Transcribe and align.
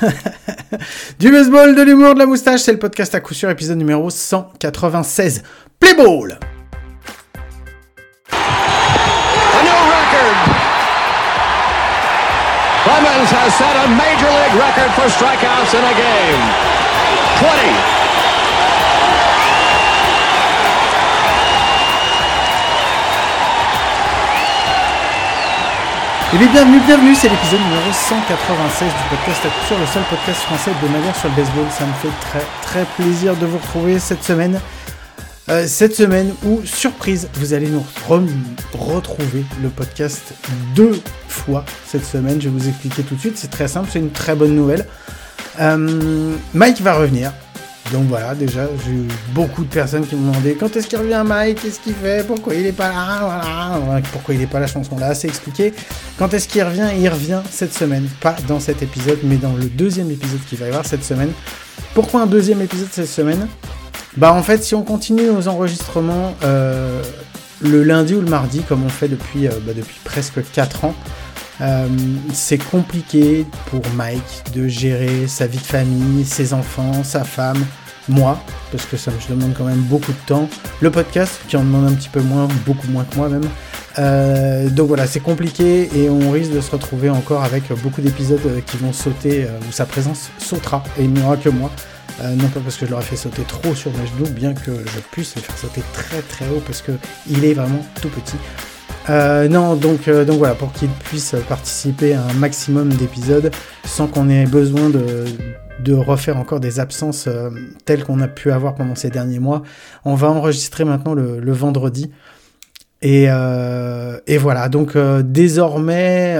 du 1.18 1.30
baseball, 1.30 1.74
de 1.74 1.82
l'humour, 1.82 2.14
de 2.14 2.18
la 2.18 2.26
moustache, 2.26 2.60
c'est 2.60 2.72
le 2.72 2.78
podcast 2.78 3.14
à 3.14 3.20
coup 3.20 3.34
sûr, 3.34 3.50
épisode 3.50 3.78
numéro 3.78 4.10
196. 4.10 5.42
Play 5.80 5.94
ball! 5.94 6.38
Clemens 12.86 13.30
has 13.30 13.50
set 13.58 13.76
a 13.82 13.88
major 13.98 14.30
league 14.30 14.54
record 14.54 14.92
for 14.94 15.10
strikeouts 15.10 15.74
in 15.74 15.82
a 15.82 15.94
game. 15.98 16.66
20. 17.42 17.95
Bien 26.38 26.52
bienvenue, 26.52 26.80
bienvenue, 26.86 27.14
c'est 27.14 27.28
l'épisode 27.30 27.60
numéro 27.60 27.90
196 27.92 28.88
du 28.88 29.16
podcast 29.16 29.40
sûr, 29.66 29.78
le 29.78 29.86
seul 29.86 30.02
podcast 30.10 30.40
français 30.40 30.70
hebdomadaire 30.70 31.16
sur 31.16 31.28
le 31.30 31.34
baseball. 31.34 31.64
Ça 31.70 31.86
me 31.86 31.92
fait 31.94 32.10
très 32.20 32.44
très 32.62 32.84
plaisir 32.96 33.34
de 33.36 33.46
vous 33.46 33.56
retrouver 33.58 33.98
cette 33.98 34.22
semaine. 34.22 34.60
Euh, 35.48 35.66
cette 35.66 35.94
semaine 35.94 36.34
où, 36.44 36.60
surprise, 36.64 37.28
vous 37.34 37.54
allez 37.54 37.68
nous 37.68 37.84
re- 38.08 38.28
retrouver 38.78 39.44
le 39.62 39.68
podcast 39.70 40.34
deux 40.74 41.00
fois 41.28 41.64
cette 41.86 42.04
semaine. 42.04 42.40
Je 42.40 42.48
vais 42.48 42.58
vous 42.58 42.68
expliquer 42.68 43.02
tout 43.02 43.14
de 43.14 43.20
suite. 43.20 43.38
C'est 43.38 43.50
très 43.50 43.68
simple, 43.68 43.88
c'est 43.90 44.00
une 44.00 44.10
très 44.10 44.34
bonne 44.34 44.54
nouvelle. 44.54 44.84
Euh, 45.60 46.34
Mike 46.52 46.82
va 46.82 46.94
revenir. 46.94 47.32
Donc 47.92 48.06
voilà, 48.08 48.34
déjà, 48.34 48.66
j'ai 48.84 48.92
eu 48.92 49.06
beaucoup 49.32 49.62
de 49.62 49.68
personnes 49.68 50.06
qui 50.06 50.16
me 50.16 50.28
demandaient 50.28 50.54
quand 50.54 50.74
est-ce 50.76 50.88
qu'il 50.88 50.98
revient 50.98 51.22
Mike, 51.24 51.62
qu'est-ce 51.62 51.80
qu'il 51.80 51.94
fait, 51.94 52.26
pourquoi 52.26 52.54
il 52.54 52.66
est 52.66 52.72
pas 52.72 52.88
là, 52.88 53.80
Voilà, 53.84 54.00
pourquoi 54.12 54.34
il 54.34 54.42
est 54.42 54.46
pas 54.46 54.58
là, 54.58 54.66
je 54.66 54.72
pense 54.72 54.88
qu'on 54.88 54.98
l'a 54.98 55.08
assez 55.08 55.28
expliqué. 55.28 55.72
Quand 56.18 56.34
est-ce 56.34 56.48
qu'il 56.48 56.62
revient? 56.62 56.88
Il 56.98 57.08
revient 57.08 57.42
cette 57.50 57.72
semaine, 57.72 58.08
pas 58.20 58.34
dans 58.48 58.58
cet 58.58 58.82
épisode, 58.82 59.18
mais 59.22 59.36
dans 59.36 59.54
le 59.54 59.66
deuxième 59.66 60.10
épisode 60.10 60.40
qu'il 60.48 60.58
va 60.58 60.66
y 60.66 60.68
avoir 60.68 60.84
cette 60.84 61.04
semaine. 61.04 61.30
Pourquoi 61.94 62.22
un 62.22 62.26
deuxième 62.26 62.60
épisode 62.60 62.88
cette 62.90 63.08
semaine? 63.08 63.46
Bah 64.16 64.32
en 64.32 64.42
fait, 64.42 64.64
si 64.64 64.74
on 64.74 64.82
continue 64.82 65.26
nos 65.26 65.46
enregistrements 65.46 66.34
euh, 66.42 67.02
le 67.60 67.82
lundi 67.82 68.14
ou 68.14 68.20
le 68.20 68.28
mardi, 68.28 68.62
comme 68.62 68.84
on 68.84 68.88
fait 68.88 69.08
depuis, 69.08 69.46
euh, 69.46 69.52
bah, 69.64 69.72
depuis 69.76 69.98
presque 70.04 70.40
4 70.52 70.84
ans, 70.86 70.94
euh, 71.60 71.88
c'est 72.32 72.58
compliqué 72.58 73.46
pour 73.66 73.82
Mike 73.94 74.52
de 74.54 74.68
gérer 74.68 75.26
sa 75.26 75.46
vie 75.46 75.58
de 75.58 75.62
famille, 75.62 76.24
ses 76.24 76.52
enfants, 76.52 77.02
sa 77.02 77.24
femme, 77.24 77.64
moi, 78.08 78.38
parce 78.70 78.84
que 78.84 78.96
ça 78.96 79.10
me 79.10 79.34
demande 79.34 79.54
quand 79.56 79.64
même 79.64 79.80
beaucoup 79.80 80.12
de 80.12 80.26
temps, 80.26 80.48
le 80.80 80.90
podcast 80.90 81.40
qui 81.48 81.56
en 81.56 81.64
demande 81.64 81.86
un 81.86 81.94
petit 81.94 82.08
peu 82.08 82.20
moins, 82.20 82.46
beaucoup 82.66 82.86
moins 82.88 83.04
que 83.04 83.16
moi 83.16 83.28
même. 83.28 83.48
Euh, 83.98 84.68
donc 84.68 84.88
voilà, 84.88 85.06
c'est 85.06 85.20
compliqué 85.20 85.88
et 85.96 86.10
on 86.10 86.30
risque 86.30 86.52
de 86.52 86.60
se 86.60 86.70
retrouver 86.70 87.08
encore 87.08 87.42
avec 87.42 87.72
beaucoup 87.82 88.02
d'épisodes 88.02 88.40
euh, 88.46 88.60
qui 88.60 88.76
vont 88.76 88.92
sauter, 88.92 89.46
où 89.68 89.72
sa 89.72 89.86
présence 89.86 90.30
sautera 90.38 90.84
et 90.98 91.04
il 91.04 91.10
n'y 91.10 91.22
aura 91.22 91.36
que 91.36 91.48
moi. 91.48 91.70
Non 92.22 92.48
pas 92.48 92.60
parce 92.60 92.78
que 92.78 92.86
je 92.86 92.92
l'aurais 92.92 93.02
fait 93.04 93.16
sauter 93.16 93.42
trop 93.42 93.74
sur 93.74 93.90
mes 93.92 94.06
genoux, 94.06 94.30
bien 94.30 94.54
que 94.54 94.70
je 94.70 95.00
puisse 95.10 95.36
le 95.36 95.42
faire 95.42 95.58
sauter 95.58 95.82
très 95.92 96.22
très 96.22 96.48
haut 96.48 96.62
parce 96.64 96.80
que 96.80 96.92
il 97.28 97.44
est 97.44 97.52
vraiment 97.52 97.84
tout 98.00 98.08
petit. 98.08 98.38
Euh, 99.08 99.46
non, 99.46 99.76
donc, 99.76 100.08
euh, 100.08 100.24
donc 100.24 100.38
voilà, 100.38 100.54
pour 100.54 100.72
qu'il 100.72 100.88
puisse 100.88 101.36
participer 101.48 102.14
à 102.14 102.22
un 102.22 102.32
maximum 102.34 102.88
d'épisodes 102.88 103.52
sans 103.84 104.08
qu'on 104.08 104.28
ait 104.28 104.46
besoin 104.46 104.90
de, 104.90 105.24
de 105.78 105.94
refaire 105.94 106.36
encore 106.36 106.58
des 106.58 106.80
absences 106.80 107.28
euh, 107.28 107.50
telles 107.84 108.02
qu'on 108.02 108.20
a 108.20 108.26
pu 108.26 108.50
avoir 108.50 108.74
pendant 108.74 108.96
ces 108.96 109.10
derniers 109.10 109.38
mois, 109.38 109.62
on 110.04 110.16
va 110.16 110.28
enregistrer 110.28 110.84
maintenant 110.84 111.14
le, 111.14 111.38
le 111.38 111.52
vendredi. 111.52 112.10
Et, 113.00 113.26
euh, 113.28 114.18
et 114.26 114.38
voilà, 114.38 114.68
donc 114.68 114.96
désormais, 114.96 116.38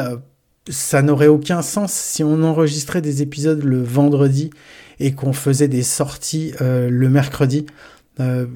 ça 0.69 1.03
n'aurait 1.03 1.29
aucun 1.29 1.63
sens 1.63 1.93
si 1.93 2.25
on 2.25 2.43
enregistrait 2.43 3.03
des 3.03 3.23
épisodes 3.23 3.63
le 3.63 3.81
vendredi 3.81 4.51
et 4.99 5.13
qu'on 5.13 5.35
faisait 5.35 5.69
des 5.69 5.83
sorties 5.83 6.55
le 6.61 7.09
mercredi. 7.11 7.67
Euh, 8.19 8.47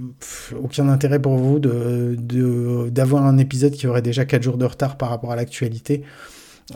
aucun 0.62 0.88
intérêt 0.88 1.18
pour 1.18 1.36
vous 1.36 1.58
de, 1.58 2.16
de- 2.18 2.88
d'avoir 2.88 3.26
un 3.26 3.36
épisode 3.36 3.72
qui 3.72 3.86
aurait 3.86 4.00
déjà 4.00 4.24
4 4.24 4.42
jours 4.42 4.56
de 4.56 4.64
retard 4.64 4.96
par 4.96 5.10
rapport 5.10 5.32
à 5.32 5.36
l'actualité. 5.36 6.02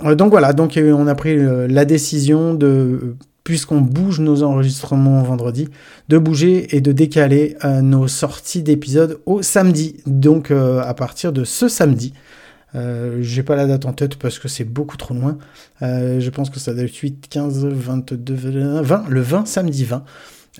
Euh, 0.04 0.14
donc 0.14 0.30
voilà, 0.30 0.52
donc 0.52 0.76
euh, 0.76 0.92
on 0.92 1.06
a 1.06 1.14
pris 1.14 1.34
la 1.68 1.84
décision 1.86 2.52
de, 2.52 3.16
puisqu'on 3.42 3.80
bouge 3.80 4.20
nos 4.20 4.42
enregistrements 4.42 5.22
vendredi, 5.22 5.68
de 6.10 6.18
bouger 6.18 6.76
et 6.76 6.82
de 6.82 6.92
décaler 6.92 7.56
nos 7.82 8.06
sorties 8.06 8.62
d'épisodes 8.62 9.18
au 9.24 9.40
samedi. 9.40 9.96
Donc 10.06 10.50
à 10.50 10.92
partir 10.94 11.32
de 11.32 11.44
ce 11.44 11.68
samedi, 11.68 12.12
euh, 12.74 13.18
j'ai 13.22 13.42
pas 13.42 13.54
la 13.56 13.66
date 13.66 13.86
en 13.86 13.92
tête 13.92 14.16
parce 14.16 14.38
que 14.38 14.48
c'est 14.48 14.64
beaucoup 14.64 14.96
trop 14.98 15.14
loin. 15.14 15.38
Je 15.80 16.28
pense 16.30 16.50
que 16.50 16.58
ça 16.58 16.74
doit 16.74 16.82
être 16.84 16.94
8, 16.96 17.28
15, 17.30 17.64
22, 17.66 18.34
20, 18.82 19.04
le 19.08 19.20
20, 19.20 19.46
samedi 19.46 19.84
20. 19.84 20.04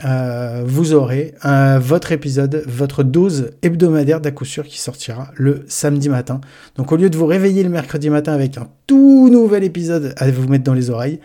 Euh, 0.05 0.65
vous 0.67 0.93
aurez 0.93 1.35
euh, 1.45 1.79
votre 1.81 2.11
épisode, 2.11 2.65
votre 2.67 3.05
dose 3.05 3.53
hebdomadaire 3.63 4.21
d'à 4.21 4.33
coup 4.33 4.45
sûr 4.45 4.65
qui 4.65 4.81
sortira 4.81 5.29
le 5.37 5.65
samedi 5.69 6.09
matin. 6.09 6.41
Donc 6.77 6.91
au 6.91 6.97
lieu 6.97 7.09
de 7.11 7.17
vous 7.17 7.27
réveiller 7.27 7.63
le 7.63 7.69
mercredi 7.71 8.11
matin 8.11 8.33
avec 8.33 8.59
un 8.59 8.67
tout 8.89 9.29
nouvel 9.31 9.63
épisode 9.63 10.13
à 10.17 10.29
vous 10.33 10.49
mettre 10.49 10.65
dans 10.65 10.75
les 10.75 10.91
oreilles, 10.91 11.21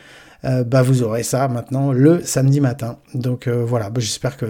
euh, 0.46 0.64
bah 0.64 0.84
vous 0.84 1.02
aurez 1.02 1.24
ça 1.24 1.48
maintenant 1.48 1.92
le 1.92 2.22
samedi 2.24 2.62
matin. 2.62 2.98
Donc 3.16 3.48
euh, 3.48 3.64
voilà, 3.66 3.90
bah, 3.90 4.02
j'espère 4.02 4.38
que 4.38 4.46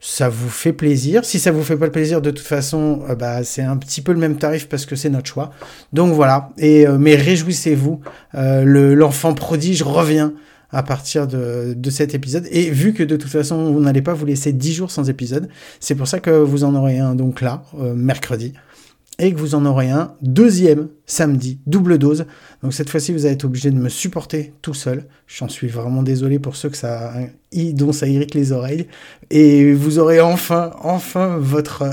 ça 0.00 0.28
vous 0.28 0.48
fait 0.48 0.72
plaisir. 0.72 1.24
Si 1.24 1.38
ça 1.38 1.52
vous 1.52 1.62
fait 1.62 1.76
pas 1.76 1.86
le 1.86 1.92
plaisir, 1.92 2.20
de 2.20 2.32
toute 2.32 2.44
façon, 2.44 3.02
euh, 3.08 3.14
bah, 3.14 3.44
c'est 3.44 3.62
un 3.62 3.76
petit 3.76 4.00
peu 4.02 4.12
le 4.12 4.18
même 4.18 4.36
tarif 4.36 4.68
parce 4.68 4.84
que 4.84 4.96
c'est 4.96 5.10
notre 5.10 5.26
choix. 5.28 5.50
Donc 5.92 6.12
voilà. 6.12 6.50
Et 6.58 6.88
euh, 6.88 6.98
mais 6.98 7.14
réjouissez-vous, 7.14 8.00
euh, 8.34 8.64
le- 8.64 8.94
l'enfant 8.94 9.32
prodige 9.32 9.82
revient 9.84 10.32
à 10.70 10.82
partir 10.82 11.26
de, 11.26 11.74
de 11.76 11.90
cet 11.90 12.14
épisode. 12.14 12.46
Et 12.50 12.70
vu 12.70 12.92
que 12.92 13.02
de 13.02 13.16
toute 13.16 13.30
façon, 13.30 13.72
vous 13.72 13.80
n'allez 13.80 14.02
pas 14.02 14.14
vous 14.14 14.26
laisser 14.26 14.52
10 14.52 14.72
jours 14.74 14.90
sans 14.90 15.08
épisode, 15.08 15.48
c'est 15.80 15.94
pour 15.94 16.08
ça 16.08 16.20
que 16.20 16.30
vous 16.30 16.64
en 16.64 16.74
aurez 16.74 16.98
un 16.98 17.14
donc 17.14 17.40
là, 17.40 17.62
euh, 17.80 17.94
mercredi, 17.94 18.52
et 19.18 19.32
que 19.32 19.38
vous 19.38 19.54
en 19.54 19.64
aurez 19.66 19.90
un 19.90 20.14
deuxième 20.22 20.88
samedi, 21.06 21.58
double 21.66 21.98
dose. 21.98 22.26
Donc 22.62 22.72
cette 22.72 22.88
fois-ci, 22.88 23.12
vous 23.12 23.24
allez 23.24 23.34
être 23.34 23.44
obligé 23.44 23.70
de 23.70 23.76
me 23.76 23.88
supporter 23.88 24.52
tout 24.62 24.74
seul. 24.74 25.06
J'en 25.26 25.48
suis 25.48 25.66
vraiment 25.66 26.02
désolé 26.02 26.38
pour 26.38 26.54
ceux 26.54 26.68
que 26.68 26.76
ça, 26.76 27.14
dont 27.52 27.92
ça 27.92 28.06
irrite 28.06 28.34
les 28.34 28.52
oreilles. 28.52 28.86
Et 29.30 29.72
vous 29.72 29.98
aurez 29.98 30.20
enfin, 30.20 30.70
enfin 30.82 31.36
votre 31.38 31.82
euh, 31.82 31.92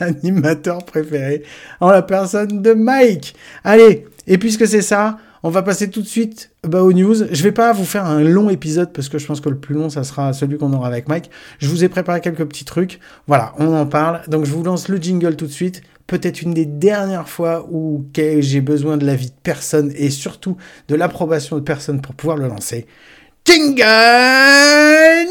animateur 0.00 0.84
préféré 0.84 1.44
en 1.80 1.90
la 1.90 2.02
personne 2.02 2.60
de 2.60 2.74
Mike. 2.74 3.34
Allez, 3.64 4.06
et 4.26 4.36
puisque 4.36 4.66
c'est 4.66 4.82
ça, 4.82 5.16
on 5.42 5.50
va 5.50 5.62
passer 5.62 5.90
tout 5.90 6.02
de 6.02 6.06
suite 6.06 6.50
bah, 6.64 6.82
aux 6.82 6.92
news. 6.92 7.14
Je 7.30 7.42
vais 7.42 7.52
pas 7.52 7.72
vous 7.72 7.84
faire 7.84 8.04
un 8.04 8.20
long 8.22 8.50
épisode 8.50 8.92
parce 8.92 9.08
que 9.08 9.18
je 9.18 9.26
pense 9.26 9.40
que 9.40 9.48
le 9.48 9.58
plus 9.58 9.74
long, 9.74 9.88
ça 9.88 10.04
sera 10.04 10.32
celui 10.32 10.58
qu'on 10.58 10.72
aura 10.72 10.88
avec 10.88 11.08
Mike. 11.08 11.30
Je 11.58 11.68
vous 11.68 11.84
ai 11.84 11.88
préparé 11.88 12.20
quelques 12.20 12.44
petits 12.44 12.64
trucs. 12.64 13.00
Voilà, 13.26 13.54
on 13.58 13.74
en 13.74 13.86
parle. 13.86 14.22
Donc 14.28 14.44
je 14.44 14.52
vous 14.52 14.62
lance 14.62 14.88
le 14.88 14.98
jingle 14.98 15.36
tout 15.36 15.46
de 15.46 15.52
suite. 15.52 15.82
Peut-être 16.06 16.42
une 16.42 16.54
des 16.54 16.66
dernières 16.66 17.28
fois 17.28 17.66
où 17.70 18.04
j'ai 18.14 18.60
besoin 18.60 18.96
de 18.96 19.04
l'avis 19.04 19.26
de 19.26 19.36
personne 19.42 19.92
et 19.96 20.10
surtout 20.10 20.56
de 20.88 20.94
l'approbation 20.94 21.56
de 21.56 21.62
personne 21.62 22.00
pour 22.00 22.14
pouvoir 22.14 22.36
le 22.36 22.46
lancer. 22.46 22.86
Jingle 23.44 23.84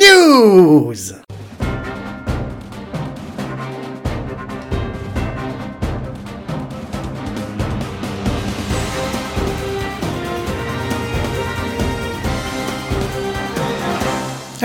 News 0.02 1.14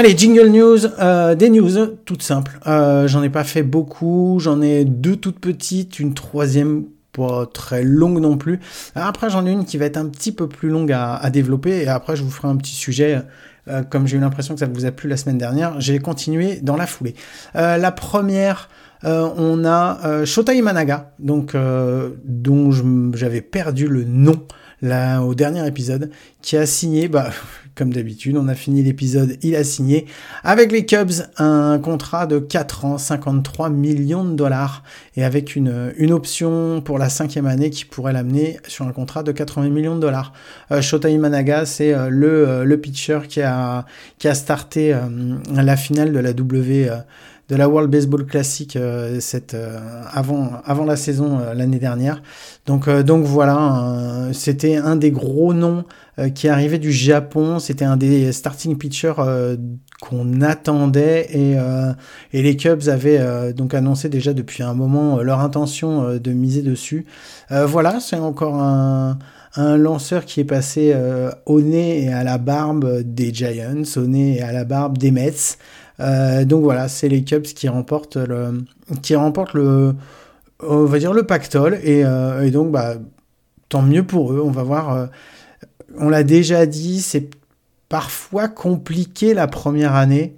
Allez, 0.01 0.17
jingle 0.17 0.49
news, 0.49 0.87
euh, 0.99 1.35
des 1.35 1.51
news 1.51 1.87
toutes 2.07 2.23
simples. 2.23 2.59
Euh, 2.67 3.07
j'en 3.07 3.23
ai 3.23 3.29
pas 3.29 3.45
fait 3.45 3.63
beaucoup, 3.63 4.39
j'en 4.41 4.63
ai 4.63 4.87
deux 4.87 5.15
toutes 5.15 5.39
petites, 5.39 5.99
une 5.99 6.15
troisième 6.15 6.87
pas 7.13 7.45
très 7.45 7.83
longue 7.85 8.19
non 8.19 8.39
plus. 8.39 8.61
Après, 8.95 9.29
j'en 9.29 9.45
ai 9.45 9.51
une 9.51 9.67
qui 9.67 9.77
va 9.77 9.85
être 9.85 9.99
un 9.99 10.07
petit 10.07 10.33
peu 10.33 10.49
plus 10.49 10.71
longue 10.71 10.91
à, 10.91 11.29
développer 11.29 11.83
et 11.83 11.89
après, 11.89 12.17
je 12.17 12.23
vous 12.23 12.31
ferai 12.31 12.49
un 12.49 12.57
petit 12.57 12.75
sujet. 12.75 13.21
euh, 13.69 13.83
comme 13.83 14.07
j'ai 14.07 14.17
eu 14.17 14.21
l'impression 14.21 14.55
que 14.55 14.61
ça 14.61 14.67
vous 14.73 14.87
a 14.87 14.91
plu 14.91 15.07
la 15.07 15.19
semaine 15.19 15.37
dernière, 15.37 15.79
j'ai 15.83 15.99
continué 15.99 16.61
dans 16.63 16.77
la 16.77 16.87
foulée. 16.87 17.15
Euh, 17.57 17.77
la 17.77 17.93
première, 17.93 18.71
euh, 19.05 19.29
on 19.37 19.65
a 19.65 19.99
euh, 20.05 20.25
Shota 20.25 20.55
Imanaga, 20.55 21.13
donc 21.19 21.55
euh, 21.55 22.11
dont 22.25 22.71
j'avais 23.15 23.41
perdu 23.41 23.89
le 23.89 24.05
nom 24.05 24.47
là 24.83 25.23
au 25.23 25.35
dernier 25.35 25.67
épisode, 25.67 26.11
qui 26.43 26.57
a 26.57 26.67
signé, 26.67 27.09
bah, 27.09 27.31
comme 27.75 27.93
d'habitude, 27.93 28.37
on 28.37 28.49
a 28.49 28.55
fini 28.55 28.83
l'épisode, 28.83 29.37
il 29.43 29.57
a 29.57 29.65
signé 29.65 30.07
avec 30.45 30.73
les 30.73 30.85
Cubs 30.85 31.13
un 31.39 31.79
contrat 31.79 32.27
de 32.27 32.39
4 32.39 32.85
ans, 32.85 32.99
53 32.99 33.71
millions 33.71 34.25
de 34.25 34.35
dollars, 34.35 34.83
et 35.17 35.25
avec 35.25 35.57
une, 35.57 35.93
une 35.97 36.13
option 36.13 36.83
pour 36.83 36.99
la 36.99 37.09
cinquième 37.09 37.47
année 37.47 37.71
qui 37.71 37.85
pourrait 37.85 38.13
l'amener 38.13 38.59
sur 38.67 38.87
un 38.87 38.93
contrat 38.93 39.23
de 39.23 39.33
80 39.33 39.69
millions 39.71 39.97
de 39.97 40.01
dollars. 40.01 40.33
Euh, 40.73 40.83
Shota 40.83 41.09
Imanaga, 41.09 41.67
c'est 41.67 41.95
euh, 41.95 42.09
le, 42.09 42.49
euh, 42.49 42.65
le 42.65 42.81
pitcher 42.81 43.21
qui 43.29 43.41
a, 43.41 43.87
qui 44.19 44.29
a 44.29 44.35
starté 44.35 44.93
euh, 44.93 45.01
la 45.53 45.77
finale 45.77 46.13
de 46.13 46.19
la 46.19 46.33
W. 46.33 46.91
euh, 47.51 47.55
de 47.55 47.57
la 47.57 47.69
World 47.69 47.91
Baseball 47.91 48.25
Classic 48.27 48.79
cette, 49.19 49.57
avant, 50.13 50.53
avant 50.65 50.85
la 50.85 50.97
saison 50.97 51.41
l'année 51.55 51.79
dernière. 51.79 52.23
Donc, 52.67 52.89
donc 52.89 53.25
voilà, 53.25 54.29
c'était 54.33 54.77
un 54.77 54.97
des 54.97 55.11
gros 55.11 55.53
noms 55.53 55.85
qui 56.35 56.49
arrivait 56.49 56.79
du 56.79 56.93
Japon. 56.93 57.59
C'était 57.59 57.85
un 57.85 57.97
des 57.97 58.33
starting 58.33 58.77
pitchers 58.77 59.15
qu'on 60.01 60.41
attendait 60.43 61.27
et, 61.33 61.57
et, 62.33 62.43
les 62.43 62.57
Cubs 62.57 62.89
avaient 62.89 63.53
donc 63.53 63.75
annoncé 63.75 64.09
déjà 64.09 64.33
depuis 64.33 64.63
un 64.63 64.75
moment 64.75 65.21
leur 65.23 65.41
intention 65.41 66.19
de 66.19 66.33
miser 66.33 66.63
dessus. 66.63 67.07
voilà, 67.51 67.99
c'est 68.01 68.17
encore 68.17 68.55
un 68.57 69.19
un 69.57 69.77
lanceur 69.77 70.25
qui 70.25 70.41
est 70.41 70.45
passé 70.45 70.93
euh, 70.95 71.31
au 71.47 71.61
nez 71.61 72.05
et 72.05 72.13
à 72.13 72.23
la 72.23 72.39
barbe 72.39 73.03
des 73.03 73.35
Giants, 73.35 73.83
au 73.97 74.07
nez 74.07 74.37
et 74.39 74.43
à 74.43 74.53
la 74.53 74.65
barbe 74.65 74.99
des 74.99 75.11
Mets. 75.11 75.57
Euh, 76.01 76.45
donc 76.45 76.63
voilà, 76.63 76.89
c'est 76.89 77.09
les 77.09 77.25
Cubs 77.25 77.43
qui 77.43 77.69
remportent 77.69 78.17
le, 78.17 78.65
qui 79.03 79.15
le, 79.55 79.95
on 80.61 80.85
va 80.85 80.99
dire 80.99 81.13
le 81.13 81.25
pactole 81.25 81.79
et, 81.83 82.05
euh, 82.05 82.43
et 82.43 82.51
donc 82.51 82.73
bah 82.73 82.95
tant 83.69 83.83
mieux 83.83 84.05
pour 84.05 84.33
eux. 84.33 84.43
On 84.45 84.51
va 84.51 84.63
voir. 84.63 85.09
on 85.99 86.09
l'a 86.09 86.23
déjà 86.23 86.67
dit, 86.67 87.01
c'est 87.01 87.31
parfois 87.89 88.49
compliqué 88.49 89.35
la 89.35 89.47
première 89.47 89.95
année 89.95 90.37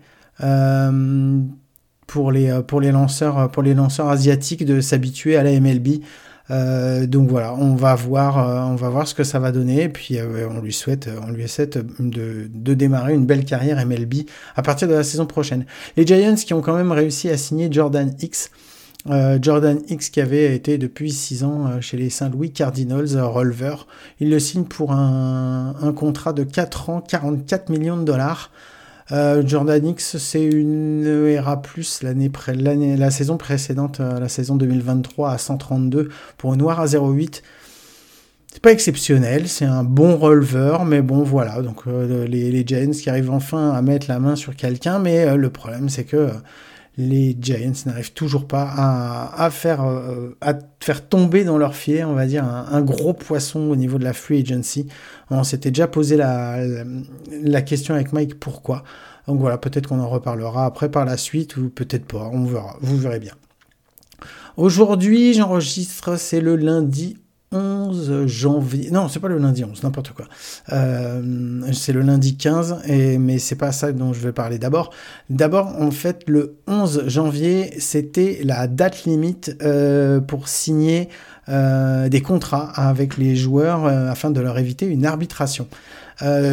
pour 2.07 2.33
les 2.33 2.63
pour 2.67 2.81
les 2.81 2.93
lanceurs 2.93 3.51
pour 3.51 3.63
les 3.63 3.75
lanceurs 3.75 4.09
asiatiques 4.09 4.65
de 4.65 4.81
s'habituer 4.81 5.37
à 5.37 5.43
la 5.43 5.59
MLB. 5.59 6.03
Euh, 6.51 7.07
donc 7.07 7.29
voilà, 7.29 7.55
on 7.55 7.75
va 7.75 7.95
voir, 7.95 8.39
euh, 8.39 8.61
on 8.73 8.75
va 8.75 8.89
voir 8.89 9.07
ce 9.07 9.15
que 9.15 9.25
ça 9.25 9.39
va 9.39 9.53
donner. 9.53 9.85
Et 9.85 9.89
puis 9.89 10.19
euh, 10.19 10.49
on 10.51 10.61
lui 10.61 10.73
souhaite, 10.73 11.09
on 11.27 11.31
lui 11.31 11.49
souhaite 11.49 11.79
de, 12.01 12.49
de, 12.53 12.75
démarrer 12.75 13.15
une 13.15 13.27
belle 13.27 13.45
carrière 13.45 13.85
MLB 13.85 14.27
à 14.57 14.63
partir 14.63 14.89
de 14.89 14.95
la 14.95 15.05
saison 15.05 15.27
prochaine. 15.27 15.67
Les 15.97 16.07
Giants 16.07 16.35
qui 16.35 16.55
ont 16.55 16.61
quand 16.61 16.77
même 16.77 16.93
réussi 16.93 17.29
à 17.29 17.37
signer 17.37 17.69
Jordan 17.71 18.15
X. 18.21 18.51
Jordan 19.41 19.81
X 19.89 20.11
qui 20.11 20.21
avait 20.21 20.55
été 20.55 20.79
depuis 20.79 21.11
6 21.11 21.43
ans 21.43 21.81
chez 21.81 21.97
les 21.97 22.09
Saint-Louis 22.09 22.53
Cardinals 22.53 23.21
Rolver. 23.21 23.75
Il 24.21 24.31
le 24.31 24.39
signe 24.39 24.63
pour 24.63 24.93
un, 24.93 25.75
un 25.83 25.93
contrat 25.93 26.33
de 26.33 26.45
4 26.45 26.89
ans, 26.89 27.01
44 27.01 27.69
millions 27.69 27.97
de 27.97 28.05
dollars. 28.05 28.53
Euh, 29.13 29.43
Jordan 29.47 29.87
X, 29.87 30.17
c'est 30.17 30.43
une 30.43 31.05
ERA 31.29 31.61
plus 31.61 32.03
la 32.03 33.11
saison 33.11 33.37
précédente, 33.37 34.01
euh, 34.01 34.19
la 34.19 34.29
saison 34.29 34.57
2023 34.57 35.31
à 35.31 35.39
132 35.39 36.09
pour 36.39 36.57
Noir 36.57 36.81
à 36.81 36.87
0,8. 36.87 37.43
C'est 38.53 38.63
pas 38.63 38.73
exceptionnel, 38.73 39.49
c'est 39.49 39.65
un 39.65 39.85
bon 39.85 40.17
releveur, 40.17 40.85
mais 40.85 41.03
bon 41.03 41.23
voilà, 41.23 41.61
donc 41.63 41.87
euh, 41.87 42.27
les, 42.27 42.51
les, 42.51 42.65
qui 42.65 43.11
arrivent 43.11 43.31
enfin 43.31 43.71
à 43.73 43.83
mettre 43.83 44.09
la 44.09 44.19
main 44.19 44.37
sur 44.37 44.57
quelqu'un, 44.57 44.99
mais 44.99 45.37
le 45.37 45.51
problème 45.51 45.89
c'est 45.89 46.05
que 46.05 46.31
les 46.99 47.37
Giants 47.41 47.73
n'arrivent 47.87 48.13
toujours 48.13 48.47
pas 48.47 48.71
à, 49.35 49.51
faire, 49.51 49.81
à 50.41 50.55
faire 50.81 51.09
tomber 51.09 51.43
dans 51.43 51.57
leur 51.57 51.75
filet, 51.75 52.05
on 52.05 52.13
va 52.13 52.27
dire, 52.27 52.45
un, 52.45 52.83
gros 52.83 53.15
poisson 53.15 53.61
au 53.61 53.77
niveau 53.77 53.99
de 53.99 54.05
la 54.05 54.13
free 54.13 54.41
agency. 54.41 54.89
On 55.31 55.43
s'était 55.43 55.71
déjà 55.71 55.89
posé 55.89 56.17
la, 56.17 56.59
la, 57.31 57.63
question 57.63 57.95
avec 57.95 58.13
Mike 58.13 58.39
pourquoi? 58.39 58.85
Donc 59.27 59.41
voilà, 59.41 59.57
peut-être 59.57 59.87
qu'on 59.87 60.01
en 60.01 60.09
reparlera 60.09 60.67
après 60.67 60.91
par 60.91 61.07
la 61.07 61.17
suite 61.17 61.57
ou 61.57 61.71
peut-être 61.71 62.05
pas, 62.05 62.29
on 62.31 62.45
verra, 62.45 62.77
vous 62.83 62.99
verrez 62.99 63.21
bien. 63.21 63.35
Aujourd'hui, 64.59 65.33
j'enregistre, 65.33 66.17
c'est 66.19 66.41
le 66.41 66.57
lundi 66.57 67.17
11 67.53 68.27
janvier. 68.27 68.91
Non, 68.91 69.09
c'est 69.09 69.21
pas 69.21 69.29
le 69.29 69.39
lundi 69.39 69.65
11, 69.65 69.83
n'importe 69.83 70.13
quoi. 70.13 70.27
Euh, 70.73 71.61
c'est 71.73 71.93
le 71.93 72.01
lundi 72.01 72.37
15, 72.37 72.83
et, 72.87 73.19
mais 73.19 73.39
c'est 73.39 73.57
pas 73.57 73.73
ça 73.73 73.93
dont 73.93 74.13
je 74.13 74.21
vais 74.21 74.33
parler 74.33 74.59
d'abord. 74.59 74.91
D'abord, 75.31 75.75
en 75.81 75.91
fait, 75.91 76.25
le 76.27 76.57
11 76.67 77.05
janvier, 77.09 77.75
c'était 77.79 78.41
la 78.45 78.67
date 78.67 79.05
limite 79.05 79.57
euh, 79.63 80.21
pour 80.21 80.49
signer 80.49 81.09
euh, 81.49 82.09
des 82.09 82.21
contrats 82.21 82.71
avec 82.75 83.17
les 83.17 83.37
joueurs 83.37 83.87
afin 83.87 84.31
de 84.31 84.41
leur 84.41 84.59
éviter 84.59 84.87
une 84.87 85.05
arbitration. 85.07 85.67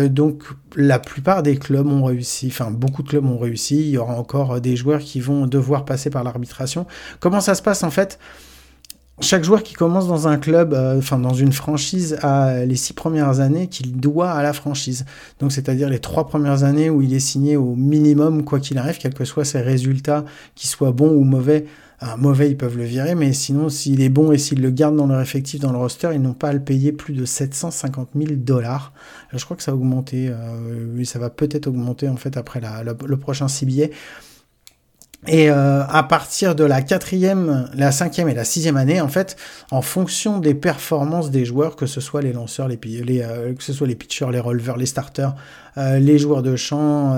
donc 0.09 0.43
la 0.75 0.97
plupart 0.97 1.43
des 1.43 1.57
clubs 1.57 1.87
ont 1.87 2.03
réussi, 2.03 2.47
enfin 2.47 2.71
beaucoup 2.71 3.03
de 3.03 3.09
clubs 3.09 3.25
ont 3.25 3.37
réussi, 3.37 3.77
il 3.77 3.89
y 3.89 3.97
aura 3.97 4.15
encore 4.15 4.59
des 4.61 4.75
joueurs 4.75 4.99
qui 4.99 5.19
vont 5.19 5.45
devoir 5.45 5.85
passer 5.85 6.09
par 6.09 6.23
l'arbitration. 6.23 6.87
Comment 7.19 7.41
ça 7.41 7.53
se 7.53 7.61
passe 7.61 7.83
en 7.83 7.91
fait? 7.91 8.17
Chaque 9.21 9.43
joueur 9.43 9.63
qui 9.63 9.73
commence 9.73 10.07
dans 10.07 10.27
un 10.27 10.37
club, 10.37 10.73
euh, 10.73 10.97
enfin 10.97 11.19
dans 11.19 11.33
une 11.33 11.51
franchise, 11.51 12.17
a 12.21 12.65
les 12.65 12.75
six 12.75 12.93
premières 12.93 13.39
années 13.39 13.67
qu'il 13.67 13.97
doit 13.97 14.31
à 14.31 14.43
la 14.43 14.53
franchise. 14.53 15.05
Donc 15.39 15.51
c'est-à-dire 15.51 15.89
les 15.89 15.99
trois 15.99 16.27
premières 16.27 16.63
années 16.63 16.89
où 16.89 17.01
il 17.01 17.13
est 17.13 17.19
signé 17.19 17.57
au 17.57 17.75
minimum, 17.75 18.43
quoi 18.43 18.59
qu'il 18.59 18.77
arrive, 18.77 18.97
quels 18.97 19.13
que 19.13 19.25
soient 19.25 19.45
ses 19.45 19.61
résultats, 19.61 20.25
qu'ils 20.55 20.69
soient 20.69 20.91
bons 20.91 21.11
ou 21.11 21.23
mauvais. 21.23 21.65
mauvais, 22.17 22.49
ils 22.49 22.57
peuvent 22.57 22.77
le 22.77 22.85
virer, 22.85 23.13
mais 23.15 23.33
sinon, 23.33 23.67
s'il 23.67 24.01
est 24.01 24.09
bon 24.09 24.31
et 24.31 24.37
s'ils 24.37 24.61
le 24.61 24.69
gardent 24.71 24.95
dans 24.95 25.07
leur 25.07 25.19
effectif, 25.19 25.59
dans 25.59 25.73
le 25.73 25.77
roster, 25.77 26.11
ils 26.13 26.21
n'ont 26.21 26.33
pas 26.33 26.49
à 26.49 26.53
le 26.53 26.61
payer 26.61 26.93
plus 26.93 27.13
de 27.13 27.25
750 27.25 28.09
000 28.15 28.31
dollars. 28.37 28.93
Je 29.33 29.43
crois 29.43 29.57
que 29.57 29.63
ça 29.63 29.71
a 29.71 29.75
augmenté, 29.75 30.29
euh, 30.29 31.03
ça 31.03 31.19
va 31.19 31.29
peut-être 31.29 31.67
augmenter 31.67 32.07
en 32.07 32.15
fait 32.15 32.37
après 32.37 32.61
le 32.83 33.17
prochain 33.17 33.47
CBA. 33.47 33.87
Et 35.27 35.49
euh, 35.49 35.83
à 35.85 36.03
partir 36.03 36.55
de 36.55 36.63
la 36.63 36.81
quatrième, 36.81 37.69
la 37.73 37.91
cinquième 37.91 38.29
et 38.29 38.33
la 38.33 38.45
sixième 38.45 38.77
année, 38.77 39.01
en 39.01 39.09
fait, 39.09 39.35
en 39.69 39.81
fonction 39.81 40.39
des 40.39 40.53
performances 40.53 41.29
des 41.29 41.43
joueurs, 41.43 41.75
que 41.75 41.87
ce 41.87 41.99
soit 41.99 42.21
les 42.21 42.31
lanceurs, 42.31 42.69
les, 42.69 42.79
euh, 42.85 43.53
que 43.53 43.61
ce 43.61 43.73
soit 43.73 43.85
les 43.85 43.95
pitchers, 43.95 44.31
les 44.31 44.39
releveurs, 44.39 44.77
les 44.77 44.85
starters, 44.85 45.35
euh, 45.77 45.99
les 45.99 46.17
joueurs 46.17 46.41
de 46.41 46.55
champ, 46.55 47.17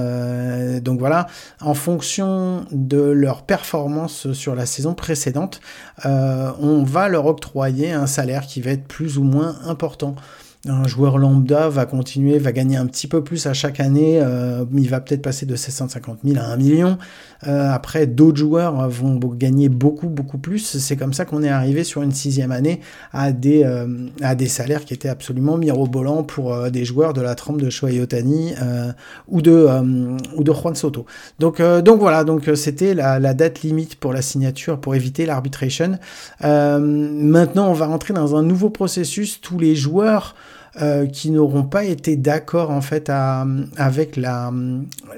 donc 0.81 0.99
voilà, 0.99 1.27
en 1.61 1.75
fonction 1.75 2.65
de 2.71 3.01
leur 3.01 3.43
performance 3.43 4.31
sur 4.33 4.55
la 4.55 4.65
saison 4.65 4.95
précédente, 4.95 5.61
on 6.03 6.83
va 6.83 7.07
leur 7.07 7.27
octroyer 7.27 7.91
un 7.91 8.07
salaire 8.07 8.47
qui 8.47 8.61
va 8.61 8.71
être 8.71 8.87
plus 8.87 9.19
ou 9.19 9.23
moins 9.23 9.57
important 9.65 10.15
un 10.67 10.87
joueur 10.87 11.17
lambda 11.17 11.69
va 11.69 11.87
continuer, 11.87 12.37
va 12.37 12.51
gagner 12.51 12.77
un 12.77 12.85
petit 12.85 13.07
peu 13.07 13.23
plus 13.23 13.47
à 13.47 13.53
chaque 13.53 13.79
année. 13.79 14.19
Euh, 14.21 14.63
il 14.73 14.89
va 14.89 14.99
peut-être 15.01 15.23
passer 15.23 15.47
de 15.47 15.55
750 15.55 16.19
000 16.23 16.39
à 16.39 16.45
1 16.49 16.57
million. 16.57 16.99
Euh, 17.47 17.71
après, 17.71 18.05
d'autres 18.05 18.37
joueurs 18.37 18.87
vont 18.87 19.17
gagner 19.17 19.69
beaucoup, 19.69 20.07
beaucoup 20.07 20.37
plus. 20.37 20.59
C'est 20.59 20.95
comme 20.95 21.13
ça 21.13 21.25
qu'on 21.25 21.41
est 21.41 21.49
arrivé 21.49 21.83
sur 21.83 22.03
une 22.03 22.11
sixième 22.11 22.51
année 22.51 22.79
à 23.11 23.31
des, 23.31 23.63
euh, 23.63 23.87
à 24.21 24.35
des 24.35 24.47
salaires 24.47 24.85
qui 24.85 24.93
étaient 24.93 25.09
absolument 25.09 25.57
mirobolants 25.57 26.21
pour 26.21 26.69
des 26.69 26.85
joueurs 26.85 27.13
de 27.13 27.21
la 27.21 27.33
trempe 27.33 27.59
de 27.59 27.71
Shohei 27.71 27.99
ou, 29.27 29.41
de, 29.41 29.67
ou 30.35 30.43
de 30.43 30.53
Juan 30.53 30.75
Soto. 30.75 31.07
Donc, 31.39 31.59
donc 31.59 31.99
voilà, 31.99 32.23
donc 32.23 32.47
c'était 32.53 32.93
la, 32.93 33.19
la, 33.19 33.33
date 33.33 33.61
limite 33.61 33.95
pour 33.95 34.13
la 34.13 34.21
signature 34.21 34.79
pour 34.79 34.93
éviter 34.93 35.25
l'arbitration. 35.25 35.97
maintenant, 36.41 37.69
on 37.69 37.73
va 37.73 37.87
rentrer 37.87 38.13
dans 38.13 38.35
un 38.35 38.43
nouveau 38.43 38.69
processus. 38.69 39.41
Tous 39.41 39.57
les 39.57 39.75
joueurs 39.75 40.35
euh, 40.79 41.05
qui 41.05 41.31
n'auront 41.31 41.63
pas 41.63 41.83
été 41.83 42.15
d'accord 42.15 42.71
en 42.71 42.79
fait 42.79 43.09
à, 43.09 43.45
avec 43.75 44.15
la, 44.15 44.53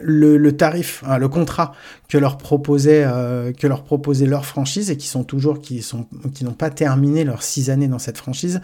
le, 0.01 0.51
tarif, 0.51 1.03
hein, 1.07 1.19
le 1.19 1.27
contrat 1.27 1.73
que 2.09 2.17
leur 2.17 2.39
proposait 2.39 3.03
euh, 3.05 3.53
que 3.53 3.67
leur 3.67 3.83
proposait 3.83 4.25
leur 4.25 4.47
franchise 4.47 4.89
et 4.89 4.97
qui 4.97 5.05
sont 5.05 5.23
toujours 5.23 5.61
qui 5.61 5.83
sont 5.83 6.07
qui 6.33 6.43
n'ont 6.43 6.53
pas 6.53 6.71
terminé 6.71 7.23
leurs 7.23 7.43
six 7.43 7.69
années 7.69 7.87
dans 7.87 7.99
cette 7.99 8.17
franchise 8.17 8.61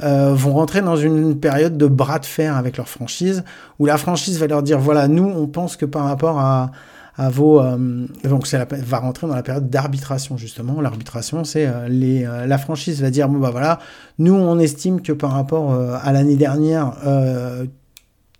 euh, 0.00 0.32
vont 0.32 0.54
rentrer 0.54 0.80
dans 0.80 0.96
une 0.96 1.38
période 1.38 1.76
de 1.76 1.86
bras 1.86 2.18
de 2.18 2.24
fer 2.24 2.56
avec 2.56 2.78
leur 2.78 2.88
franchise 2.88 3.44
où 3.78 3.84
la 3.84 3.98
franchise 3.98 4.38
va 4.38 4.46
leur 4.46 4.62
dire 4.62 4.78
voilà 4.78 5.08
nous 5.08 5.28
on 5.28 5.46
pense 5.46 5.76
que 5.76 5.84
par 5.84 6.04
rapport 6.04 6.38
à 6.38 6.70
à 7.16 7.28
vos. 7.28 7.60
Euh, 7.60 8.06
donc, 8.24 8.46
ça 8.46 8.66
va 8.70 8.98
rentrer 8.98 9.26
dans 9.26 9.34
la 9.34 9.42
période 9.42 9.68
d'arbitration, 9.68 10.36
justement. 10.36 10.80
L'arbitration, 10.80 11.44
c'est 11.44 11.66
euh, 11.66 11.88
les, 11.88 12.24
euh, 12.24 12.46
la 12.46 12.58
franchise 12.58 13.00
va 13.00 13.10
dire 13.10 13.28
bon, 13.28 13.38
bah 13.38 13.50
voilà, 13.50 13.78
nous, 14.18 14.34
on 14.34 14.58
estime 14.58 15.02
que 15.02 15.12
par 15.12 15.32
rapport 15.32 15.72
à 15.72 16.12
l'année 16.12 16.36
dernière, 16.36 16.94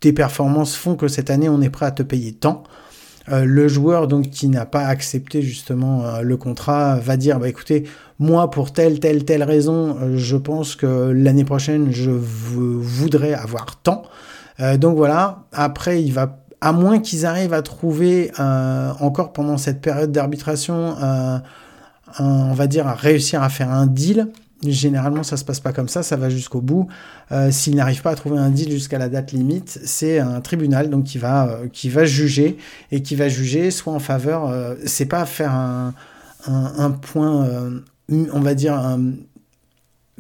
tes 0.00 0.12
performances 0.12 0.77
font 0.77 0.97
que 0.97 1.09
cette 1.09 1.31
année, 1.31 1.49
on 1.49 1.61
est 1.61 1.71
prêt 1.71 1.87
à 1.87 1.91
te 1.91 2.03
payer 2.03 2.33
tant. 2.33 2.65
le 3.29 3.69
joueur 3.69 4.09
donc 4.09 4.31
qui 4.31 4.49
n'a 4.49 4.67
pas 4.67 4.87
accepté 4.87 5.43
justement 5.43 6.21
le 6.21 6.37
contrat 6.37 6.97
va 6.97 7.17
dire 7.17 7.39
bah 7.39 7.49
écoutez 7.49 7.85
moi 8.19 8.50
pour 8.50 8.73
telle 8.73 8.99
telle 8.99 9.25
telle 9.25 9.43
raison 9.43 9.97
je 10.17 10.37
pense 10.37 10.75
que 10.75 11.12
l'année 11.15 11.45
prochaine 11.45 11.93
je 11.93 12.11
voudrais 12.11 13.35
avoir 13.35 13.81
tant 13.83 14.03
donc 14.79 14.97
voilà 14.97 15.45
après 15.53 16.03
il 16.03 16.12
va 16.12 16.39
à 16.61 16.73
moins 16.73 16.99
qu'ils 16.99 17.26
arrivent 17.26 17.55
à 17.55 17.62
trouver 17.62 18.33
euh, 18.38 18.93
encore 19.00 19.33
pendant 19.33 19.57
cette 19.57 19.81
période 19.81 20.12
d'arbitration, 20.12 20.97
euh, 21.02 21.38
on 22.19 22.52
va 22.52 22.67
dire 22.67 22.87
à 22.87 22.95
réussir 22.95 23.43
à 23.43 23.49
faire 23.49 23.71
un 23.71 23.87
deal. 23.87 24.29
Généralement, 24.67 25.23
ça 25.23 25.38
se 25.38 25.45
passe 25.45 25.61
pas 25.61 25.73
comme 25.73 25.88
ça, 25.88 26.02
ça 26.02 26.17
va 26.17 26.29
jusqu'au 26.29 26.61
bout. 26.61 26.87
Euh, 27.33 27.50
S'ils 27.50 27.76
n'arrivent 27.76 28.02
pas 28.02 28.11
à 28.11 28.14
trouver 28.14 28.37
un 28.37 28.50
deal 28.50 28.71
jusqu'à 28.71 28.99
la 28.99 29.09
date 29.09 29.33
limite, 29.33 29.81
c'est 29.85 30.19
un 30.19 30.43
tribunal 30.43 30.90
qui 31.02 31.19
va 31.88 32.05
juger 32.05 32.59
et 32.93 33.02
qui 33.02 33.17
va 33.17 33.31
juger 33.31 33.71
soit 33.71 33.95
en 33.95 34.00
faveur. 34.00 34.55
C'est 34.85 35.07
pas 35.07 35.25
faire 35.25 35.52
un, 35.55 36.90
point, 36.90 37.49
on 38.11 38.40
va 38.40 38.55
dire 38.55 38.99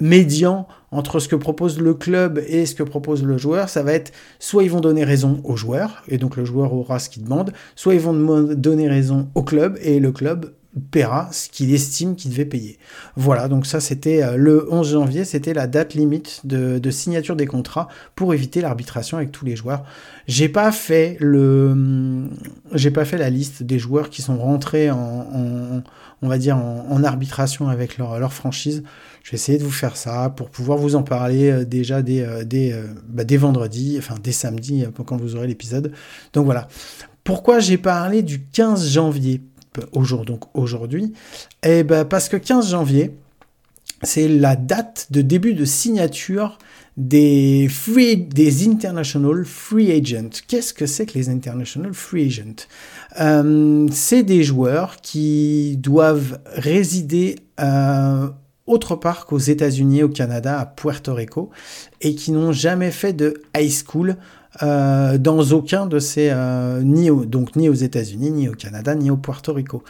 médian 0.00 0.66
entre 0.92 1.20
ce 1.20 1.28
que 1.28 1.36
propose 1.36 1.78
le 1.78 1.94
club 1.94 2.42
et 2.48 2.66
ce 2.66 2.74
que 2.74 2.82
propose 2.82 3.22
le 3.22 3.38
joueur, 3.38 3.68
ça 3.68 3.82
va 3.82 3.92
être 3.92 4.12
soit 4.38 4.64
ils 4.64 4.70
vont 4.70 4.80
donner 4.80 5.04
raison 5.04 5.40
au 5.44 5.56
joueur, 5.56 6.02
et 6.08 6.18
donc 6.18 6.36
le 6.36 6.44
joueur 6.44 6.72
aura 6.74 6.98
ce 6.98 7.08
qu'il 7.08 7.24
demande, 7.24 7.52
soit 7.76 7.94
ils 7.94 8.00
vont 8.00 8.42
donner 8.54 8.88
raison 8.88 9.28
au 9.34 9.42
club, 9.42 9.78
et 9.82 10.00
le 10.00 10.10
club 10.10 10.52
paiera 10.90 11.28
ce 11.32 11.48
qu'il 11.48 11.74
estime 11.74 12.14
qu'il 12.14 12.30
devait 12.30 12.44
payer. 12.44 12.78
Voilà, 13.16 13.48
donc 13.48 13.66
ça 13.66 13.80
c'était 13.80 14.22
euh, 14.22 14.36
le 14.36 14.72
11 14.72 14.92
janvier, 14.92 15.24
c'était 15.24 15.52
la 15.52 15.66
date 15.66 15.94
limite 15.94 16.42
de, 16.44 16.90
signature 16.90 17.34
des 17.34 17.46
contrats 17.46 17.88
pour 18.14 18.34
éviter 18.34 18.60
l'arbitration 18.60 19.16
avec 19.16 19.32
tous 19.32 19.44
les 19.44 19.56
joueurs. 19.56 19.84
J'ai 20.28 20.48
pas 20.48 20.70
fait 20.70 21.16
le, 21.18 22.28
j'ai 22.72 22.90
pas 22.90 23.04
fait 23.04 23.18
la 23.18 23.30
liste 23.30 23.62
des 23.64 23.78
joueurs 23.78 24.10
qui 24.10 24.22
sont 24.22 24.38
rentrés 24.38 24.90
en, 24.90 25.82
on 26.22 26.28
va 26.28 26.38
dire 26.38 26.56
en, 26.56 27.02
arbitration 27.02 27.68
avec 27.68 27.98
leur 27.98 28.32
franchise. 28.32 28.84
Je 29.22 29.32
vais 29.32 29.34
essayer 29.36 29.58
de 29.58 29.64
vous 29.64 29.70
faire 29.70 29.96
ça 29.96 30.30
pour 30.30 30.50
pouvoir 30.50 30.78
vous 30.78 30.96
en 30.96 31.02
parler 31.02 31.50
euh, 31.50 31.64
déjà 31.64 32.02
dès, 32.02 32.22
euh, 32.22 32.86
bah, 33.08 33.24
dès, 33.24 33.36
vendredi, 33.36 33.96
enfin 33.98 34.16
dès 34.22 34.32
samedi 34.32 34.84
quand 35.06 35.16
vous 35.16 35.36
aurez 35.36 35.46
l'épisode. 35.46 35.92
Donc 36.32 36.44
voilà. 36.44 36.68
Pourquoi 37.24 37.60
j'ai 37.60 37.78
parlé 37.78 38.22
du 38.22 38.40
15 38.40 38.90
janvier 38.90 39.42
donc 40.26 40.44
aujourd'hui? 40.54 41.12
Eh 41.62 41.84
ben 41.84 42.04
parce 42.04 42.28
que 42.28 42.36
15 42.36 42.70
janvier, 42.70 43.12
c'est 44.02 44.28
la 44.28 44.56
date 44.56 45.08
de 45.10 45.20
début 45.20 45.54
de 45.54 45.64
signature 45.64 46.58
des 46.96 47.68
free, 47.70 48.16
des 48.16 48.68
international 48.68 49.44
free 49.44 49.92
agents. 49.92 50.30
Qu'est-ce 50.48 50.74
que 50.74 50.86
c'est 50.86 51.06
que 51.06 51.16
les 51.18 51.28
international 51.28 51.94
free 51.94 52.26
agents? 52.26 52.66
Euh, 53.20 53.86
C'est 53.92 54.22
des 54.22 54.42
joueurs 54.42 54.96
qui 54.96 55.76
doivent 55.78 56.40
résider 56.46 57.36
euh, 57.60 58.28
autre 58.66 58.96
part 58.96 59.26
qu'aux 59.26 59.38
États-Unis, 59.38 60.02
au 60.02 60.08
Canada, 60.08 60.58
à 60.58 60.66
Puerto 60.66 61.14
Rico, 61.14 61.50
et 62.00 62.14
qui 62.14 62.32
n'ont 62.32 62.52
jamais 62.52 62.90
fait 62.90 63.12
de 63.12 63.42
high 63.56 63.70
school 63.70 64.16
euh, 64.62 65.16
dans 65.16 65.40
aucun 65.52 65.86
de 65.86 65.98
ces, 65.98 66.30
euh, 66.32 66.82
ni, 66.82 67.08
donc, 67.26 67.54
ni 67.56 67.68
aux 67.68 67.74
États-Unis, 67.74 68.30
ni 68.30 68.48
au 68.48 68.52
Canada, 68.52 68.94
ni 68.94 69.10
au 69.10 69.16
Puerto 69.16 69.52
Rico. 69.52 69.84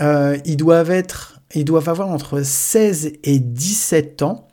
Euh, 0.00 0.36
ils, 0.44 0.56
doivent 0.56 0.90
être, 0.90 1.40
ils 1.54 1.64
doivent 1.64 1.88
avoir 1.88 2.08
entre 2.08 2.42
16 2.42 3.12
et 3.24 3.38
17 3.38 4.22
ans. 4.22 4.48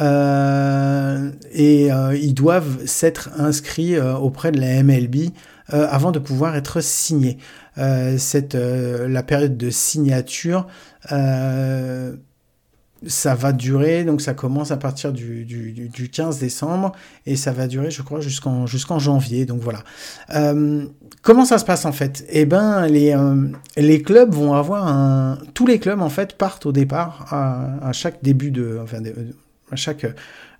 et 0.00 1.88
ils 1.88 2.34
doivent 2.34 2.86
s'être 2.86 3.30
inscrits 3.36 3.98
auprès 3.98 4.52
de 4.52 4.60
la 4.60 4.82
MLB 4.82 5.30
avant 5.70 6.12
de 6.12 6.20
pouvoir 6.20 6.54
être 6.54 6.80
signés. 6.80 7.38
cette, 7.76 8.54
la 8.54 9.22
période 9.24 9.56
de 9.56 9.70
signature 9.70 10.66
ça 13.06 13.34
va 13.34 13.52
durer, 13.52 14.04
donc 14.04 14.20
ça 14.20 14.34
commence 14.34 14.70
à 14.70 14.76
partir 14.76 15.12
du, 15.12 15.44
du, 15.44 16.10
15 16.10 16.38
décembre 16.38 16.92
et 17.26 17.36
ça 17.36 17.52
va 17.52 17.66
durer, 17.66 17.90
je 17.90 18.02
crois, 18.02 18.20
jusqu'en 18.20 18.98
janvier. 18.98 19.46
Donc 19.46 19.60
voilà. 19.60 19.84
Euh, 20.34 20.84
comment 21.22 21.44
ça 21.44 21.58
se 21.58 21.64
passe 21.64 21.84
en 21.84 21.92
fait? 21.92 22.24
Eh 22.30 22.44
ben, 22.44 22.86
les, 22.86 23.12
euh, 23.12 23.48
les 23.76 24.02
clubs 24.02 24.34
vont 24.34 24.54
avoir 24.54 24.86
un. 24.88 25.38
Tous 25.54 25.66
les 25.66 25.78
clubs 25.78 26.00
en 26.00 26.08
fait 26.08 26.36
partent 26.36 26.66
au 26.66 26.72
départ 26.72 27.26
à, 27.32 27.92
chaque 27.92 28.22
début 28.22 28.50
de. 28.50 28.78
Enfin, 28.82 28.98
à 29.70 29.76
chaque 29.76 30.06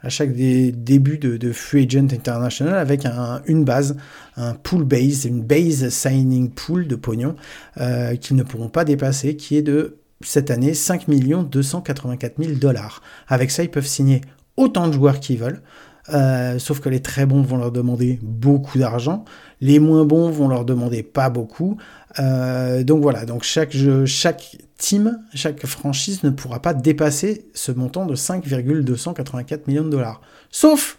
à 0.00 0.08
chaque 0.08 0.32
début 0.32 1.18
de, 1.18 1.52
free 1.52 1.86
agent 1.86 2.12
international 2.12 2.76
avec 2.76 3.04
un, 3.04 3.42
une 3.46 3.64
base, 3.64 3.96
un 4.36 4.54
pool 4.54 4.84
base, 4.84 5.24
une 5.24 5.42
base 5.42 5.88
signing 5.88 6.50
pool 6.50 6.86
de 6.86 6.94
pognon 6.94 7.34
euh, 7.80 8.14
qu'ils 8.16 8.36
ne 8.36 8.44
pourront 8.44 8.68
pas 8.68 8.84
dépasser, 8.84 9.36
qui 9.36 9.56
est 9.56 9.62
de 9.62 9.97
cette 10.20 10.50
année 10.50 10.74
5 10.74 11.06
284 11.08 12.34
000 12.42 12.52
dollars. 12.58 13.02
Avec 13.28 13.50
ça, 13.50 13.62
ils 13.62 13.70
peuvent 13.70 13.86
signer 13.86 14.20
autant 14.56 14.88
de 14.88 14.92
joueurs 14.92 15.20
qu'ils 15.20 15.38
veulent. 15.38 15.62
Euh, 16.10 16.58
sauf 16.58 16.80
que 16.80 16.88
les 16.88 17.00
très 17.00 17.26
bons 17.26 17.42
vont 17.42 17.58
leur 17.58 17.70
demander 17.70 18.18
beaucoup 18.22 18.78
d'argent, 18.78 19.24
les 19.60 19.78
moins 19.78 20.04
bons 20.04 20.30
vont 20.30 20.48
leur 20.48 20.64
demander 20.64 21.02
pas 21.02 21.28
beaucoup. 21.28 21.76
Euh, 22.18 22.82
donc 22.82 23.02
voilà, 23.02 23.26
donc 23.26 23.42
chaque, 23.42 23.76
chaque 24.06 24.56
team, 24.78 25.18
chaque 25.34 25.66
franchise 25.66 26.22
ne 26.22 26.30
pourra 26.30 26.62
pas 26.62 26.72
dépasser 26.72 27.46
ce 27.52 27.72
montant 27.72 28.06
de 28.06 28.14
5,284 28.14 29.66
millions 29.66 29.84
de 29.84 29.90
dollars. 29.90 30.22
Sauf, 30.50 30.98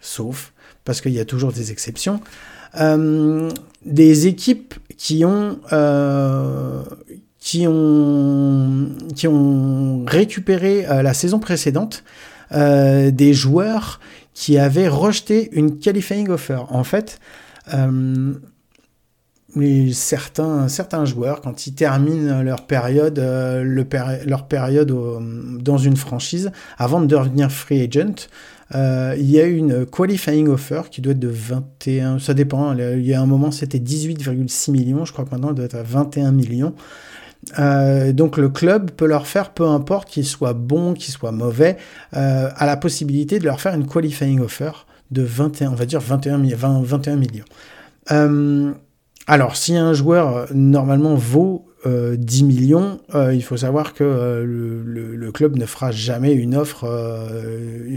sauf, 0.00 0.52
parce 0.84 1.00
qu'il 1.00 1.12
y 1.12 1.20
a 1.20 1.24
toujours 1.24 1.52
des 1.52 1.72
exceptions, 1.72 2.20
euh, 2.78 3.50
des 3.84 4.28
équipes 4.28 4.74
qui 4.96 5.24
ont, 5.24 5.58
qui 7.46 7.64
ont, 7.68 8.88
qui 9.14 9.28
ont 9.28 10.04
récupéré 10.04 10.84
euh, 10.90 11.00
la 11.02 11.14
saison 11.14 11.38
précédente 11.38 12.02
euh, 12.50 13.12
des 13.12 13.34
joueurs 13.34 14.00
qui 14.34 14.58
avaient 14.58 14.88
rejeté 14.88 15.50
une 15.52 15.78
qualifying 15.78 16.28
offer. 16.28 16.58
En 16.70 16.82
fait, 16.82 17.20
euh, 17.72 18.34
certains, 19.92 20.66
certains 20.66 21.04
joueurs, 21.04 21.40
quand 21.40 21.68
ils 21.68 21.74
terminent 21.76 22.42
leur 22.42 22.66
période, 22.66 23.20
le 23.20 23.86
leur 24.26 24.48
période 24.48 24.92
dans 25.60 25.78
une 25.78 25.96
franchise, 25.96 26.50
avant 26.78 27.00
de 27.00 27.06
devenir 27.06 27.52
free 27.52 27.80
agent, 27.80 28.26
il 28.74 29.30
y 29.30 29.40
a 29.40 29.46
une 29.46 29.86
qualifying 29.86 30.48
offer 30.48 30.82
qui 30.90 31.00
doit 31.00 31.12
être 31.12 31.20
de 31.20 31.28
21, 31.28 32.18
ça 32.18 32.34
dépend, 32.34 32.74
il 32.74 33.06
y 33.06 33.14
a 33.14 33.20
un 33.20 33.26
moment 33.26 33.52
c'était 33.52 33.78
18,6 33.78 34.72
millions, 34.72 35.04
je 35.04 35.12
crois 35.12 35.24
que 35.24 35.30
maintenant 35.30 35.50
elle 35.50 35.54
doit 35.54 35.64
être 35.64 35.76
à 35.76 35.84
21 35.84 36.32
millions. 36.32 36.74
Euh, 37.58 38.12
donc 38.12 38.36
le 38.36 38.48
club 38.48 38.90
peut 38.90 39.06
leur 39.06 39.26
faire, 39.26 39.50
peu 39.50 39.64
importe 39.64 40.08
qu'il 40.08 40.26
soit 40.26 40.52
bon, 40.52 40.94
qu'il 40.94 41.12
soit 41.12 41.32
mauvais, 41.32 41.76
euh, 42.14 42.50
a 42.54 42.66
la 42.66 42.76
possibilité 42.76 43.38
de 43.38 43.44
leur 43.44 43.60
faire 43.60 43.74
une 43.74 43.86
qualifying 43.86 44.40
offer 44.40 44.72
de 45.10 45.22
21, 45.22 45.70
on 45.70 45.74
va 45.74 45.86
dire 45.86 46.00
21, 46.00 46.38
21 46.38 47.16
millions. 47.16 47.44
Euh, 48.10 48.72
alors 49.26 49.56
si 49.56 49.76
un 49.76 49.92
joueur 49.92 50.46
normalement 50.52 51.14
vaut 51.14 51.66
10 51.86 52.42
euh, 52.42 52.46
millions, 52.46 53.00
euh, 53.14 53.34
il 53.34 53.42
faut 53.42 53.56
savoir 53.56 53.94
que 53.94 54.04
euh, 54.04 54.44
le, 54.44 55.32
club 55.32 55.56
ne 55.56 55.66
fera 55.66 55.90
jamais 55.90 56.32
une 56.32 56.54
offre, 56.54 56.86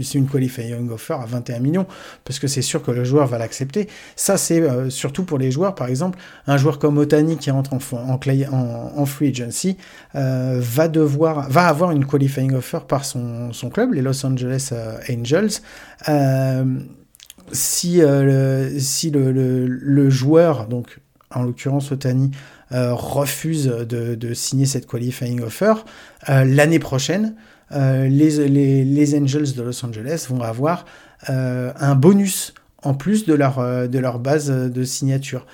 c'est 0.02 0.18
une 0.18 0.28
qualifying 0.28 0.90
offer 0.90 1.14
à 1.14 1.24
21 1.24 1.60
millions, 1.60 1.86
parce 2.24 2.38
que 2.38 2.48
c'est 2.48 2.60
sûr 2.60 2.82
que 2.82 2.90
le 2.90 3.04
joueur 3.04 3.26
va 3.28 3.38
l'accepter. 3.38 3.88
Ça, 4.16 4.36
c'est 4.36 4.90
surtout 4.90 5.24
pour 5.24 5.38
les 5.38 5.50
joueurs, 5.50 5.74
par 5.74 5.88
exemple, 5.88 6.18
un 6.46 6.58
joueur 6.58 6.78
comme 6.78 6.98
Otani 6.98 7.38
qui 7.38 7.50
rentre 7.50 7.72
en, 7.72 7.78
en, 7.94 8.92
en 8.96 9.06
free 9.06 9.28
agency 9.28 9.78
va 10.12 10.88
devoir, 10.88 11.48
va 11.48 11.66
avoir 11.66 11.92
une 11.92 12.04
qualifying 12.04 12.52
offer 12.52 12.80
par 12.86 13.04
son, 13.04 13.52
son 13.52 13.70
club, 13.70 13.94
les 13.94 14.02
Los 14.02 14.26
Angeles 14.26 14.72
Angels. 15.08 15.60
si 17.52 17.98
le, 17.98 18.70
si 18.78 19.10
le, 19.10 20.10
joueur, 20.10 20.66
donc 20.66 21.00
en 21.30 21.42
l'occurrence 21.42 21.90
Otani, 21.92 22.32
refuse 22.70 23.66
de, 23.66 24.34
signer 24.34 24.66
cette 24.66 24.86
qualifying 24.86 25.42
offer, 25.42 25.74
euh, 26.28 26.44
l'année 26.44 26.78
prochaine, 26.78 27.34
euh, 27.72 28.08
les, 28.08 28.48
les, 28.84 29.18
Angels 29.18 29.54
de 29.54 29.62
Los 29.62 29.84
Angeles 29.84 30.26
vont 30.28 30.42
avoir 30.42 30.84
un 31.28 31.94
bonus 31.94 32.54
en 32.82 32.94
plus 32.94 33.26
de 33.26 33.34
leur, 33.34 33.88
de 33.88 33.98
leur 33.98 34.18
base 34.18 34.50
de 34.50 34.84
signature. 34.84 35.46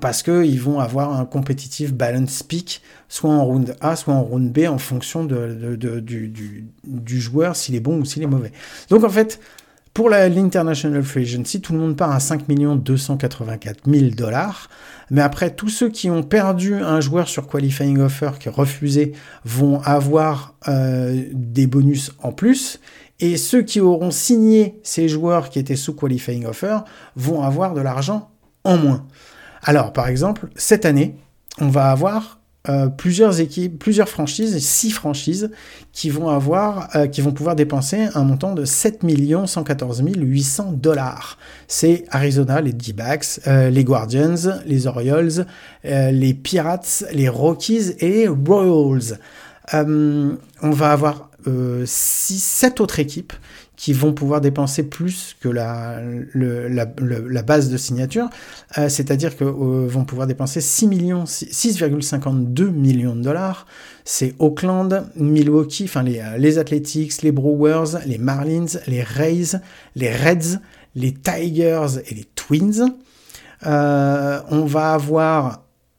parce 0.00 0.22
qu'ils 0.22 0.60
vont 0.60 0.80
avoir 0.80 1.18
un 1.18 1.26
competitive 1.26 1.94
balance 1.94 2.42
pick, 2.42 2.80
soit 3.08 3.30
en 3.30 3.44
round 3.44 3.76
A, 3.80 3.94
soit 3.94 4.14
en 4.14 4.22
round 4.22 4.50
B, 4.50 4.66
en 4.66 4.78
fonction 4.78 5.24
de, 5.24 5.76
du, 5.76 6.64
du, 6.84 7.20
joueur, 7.20 7.56
s'il 7.56 7.74
est 7.74 7.80
bon 7.80 7.98
ou 7.98 8.04
s'il 8.06 8.22
est 8.22 8.26
mauvais. 8.26 8.52
Donc 8.88 9.04
en 9.04 9.10
fait, 9.10 9.38
pour 9.94 10.08
l'International 10.08 11.02
Free 11.02 11.22
Agency, 11.22 11.60
tout 11.60 11.74
le 11.74 11.78
monde 11.78 11.96
part 11.96 12.12
à 12.12 12.20
5 12.20 12.46
284 12.46 13.80
000 13.86 14.10
dollars. 14.14 14.70
Mais 15.10 15.20
après, 15.20 15.54
tous 15.54 15.68
ceux 15.68 15.90
qui 15.90 16.08
ont 16.08 16.22
perdu 16.22 16.74
un 16.74 17.00
joueur 17.00 17.28
sur 17.28 17.46
qualifying 17.46 17.98
offer, 18.00 18.30
qui 18.40 18.48
a 18.48 18.52
refusé, 18.52 19.12
vont 19.44 19.80
avoir 19.82 20.54
euh, 20.68 21.24
des 21.32 21.66
bonus 21.66 22.12
en 22.22 22.32
plus. 22.32 22.80
Et 23.20 23.36
ceux 23.36 23.62
qui 23.62 23.80
auront 23.80 24.10
signé 24.10 24.80
ces 24.82 25.08
joueurs 25.08 25.50
qui 25.50 25.58
étaient 25.58 25.76
sous 25.76 25.94
qualifying 25.94 26.46
offer 26.46 26.78
vont 27.14 27.42
avoir 27.42 27.74
de 27.74 27.82
l'argent 27.82 28.30
en 28.64 28.78
moins. 28.78 29.06
Alors, 29.62 29.92
par 29.92 30.08
exemple, 30.08 30.48
cette 30.56 30.86
année, 30.86 31.16
on 31.60 31.68
va 31.68 31.90
avoir 31.90 32.40
euh, 32.68 32.86
plusieurs 32.86 33.40
équipes, 33.40 33.76
plusieurs 33.76 34.08
franchises, 34.08 34.56
six 34.64 34.92
franchises 34.92 35.50
qui 35.92 36.10
vont 36.10 36.28
avoir, 36.28 36.90
euh, 36.94 37.08
qui 37.08 37.20
vont 37.20 37.32
pouvoir 37.32 37.56
dépenser 37.56 38.06
un 38.14 38.22
montant 38.22 38.54
de 38.54 38.64
7 38.64 39.00
114 39.46 40.00
800 40.04 40.72
dollars. 40.74 41.38
C'est 41.66 42.04
Arizona, 42.10 42.60
les 42.60 42.72
D-backs, 42.72 43.40
euh, 43.48 43.68
les 43.68 43.82
Guardians, 43.82 44.60
les 44.64 44.86
Orioles, 44.86 45.44
les 45.82 46.34
Pirates, 46.34 47.04
les 47.12 47.28
Rockies 47.28 47.94
et 47.98 48.08
les 48.08 48.28
Royals. 48.28 49.18
on 49.72 50.70
va 50.70 50.92
avoir 50.92 51.31
6, 51.84 52.42
7 52.42 52.80
autres 52.80 52.98
équipes 52.98 53.32
qui 53.82 53.92
vont 53.92 54.12
pouvoir 54.12 54.40
dépenser 54.40 54.84
plus 54.84 55.34
que 55.40 55.48
la, 55.48 56.00
la, 56.34 57.42
base 57.42 57.68
de 57.68 57.76
signature, 57.76 58.28
euh, 58.78 58.88
c'est-à-dire 58.88 59.36
que 59.36 59.42
euh, 59.42 59.88
vont 59.88 60.04
pouvoir 60.04 60.28
dépenser 60.28 60.60
6 60.60 60.86
millions, 60.86 61.24
6,52 61.24 62.70
millions 62.70 63.16
de 63.16 63.22
dollars. 63.22 63.66
C'est 64.04 64.34
Oakland, 64.38 65.08
Milwaukee, 65.16 65.84
enfin 65.84 66.04
les, 66.04 66.22
les 66.38 66.58
Athletics, 66.58 67.22
les 67.22 67.32
Brewers, 67.32 67.98
les 68.06 68.18
Marlins, 68.18 68.66
les 68.86 69.02
Rays, 69.02 69.58
les 69.96 70.14
Reds, 70.14 70.60
les 70.94 71.12
Tigers 71.12 71.98
et 72.08 72.14
les 72.14 72.24
Twins. 72.36 72.94
on 73.64 74.64
va 74.64 74.92
avoir 74.92 75.46
euh, 75.46 75.50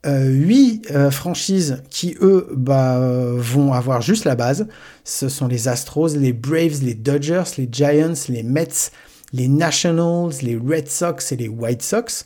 huit 0.06 0.88
euh, 0.92 1.12
franchises 1.12 1.82
qui, 1.90 2.16
eux, 2.22 2.48
bah, 2.56 3.00
vont 3.38 3.74
avoir 3.74 4.02
juste 4.02 4.26
la 4.26 4.36
base. 4.36 4.68
Ce 5.04 5.30
sont 5.30 5.48
les 5.48 5.68
Astros, 5.68 6.10
les 6.18 6.34
Braves, 6.34 6.84
les 6.84 6.94
Dodgers, 6.94 7.44
les 7.58 7.70
Giants, 7.72 8.14
les 8.28 8.44
Mets, 8.44 8.92
les 9.32 9.48
Nationals, 9.48 10.34
les 10.42 10.58
Red 10.58 10.90
Sox 10.90 11.32
et 11.32 11.38
les 11.38 11.48
White 11.48 11.82
Sox. 11.82 12.26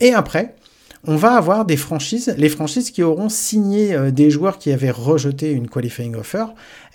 Et 0.00 0.12
après, 0.12 0.56
on 1.04 1.16
va 1.16 1.34
avoir 1.34 1.64
des 1.64 1.76
franchises, 1.76 2.32
les 2.36 2.48
franchises 2.48 2.92
qui 2.92 3.02
auront 3.02 3.28
signé 3.28 3.92
euh, 3.92 4.10
des 4.12 4.30
joueurs 4.30 4.58
qui 4.58 4.70
avaient 4.70 4.92
rejeté 4.92 5.50
une 5.50 5.68
qualifying 5.68 6.14
offer, 6.14 6.46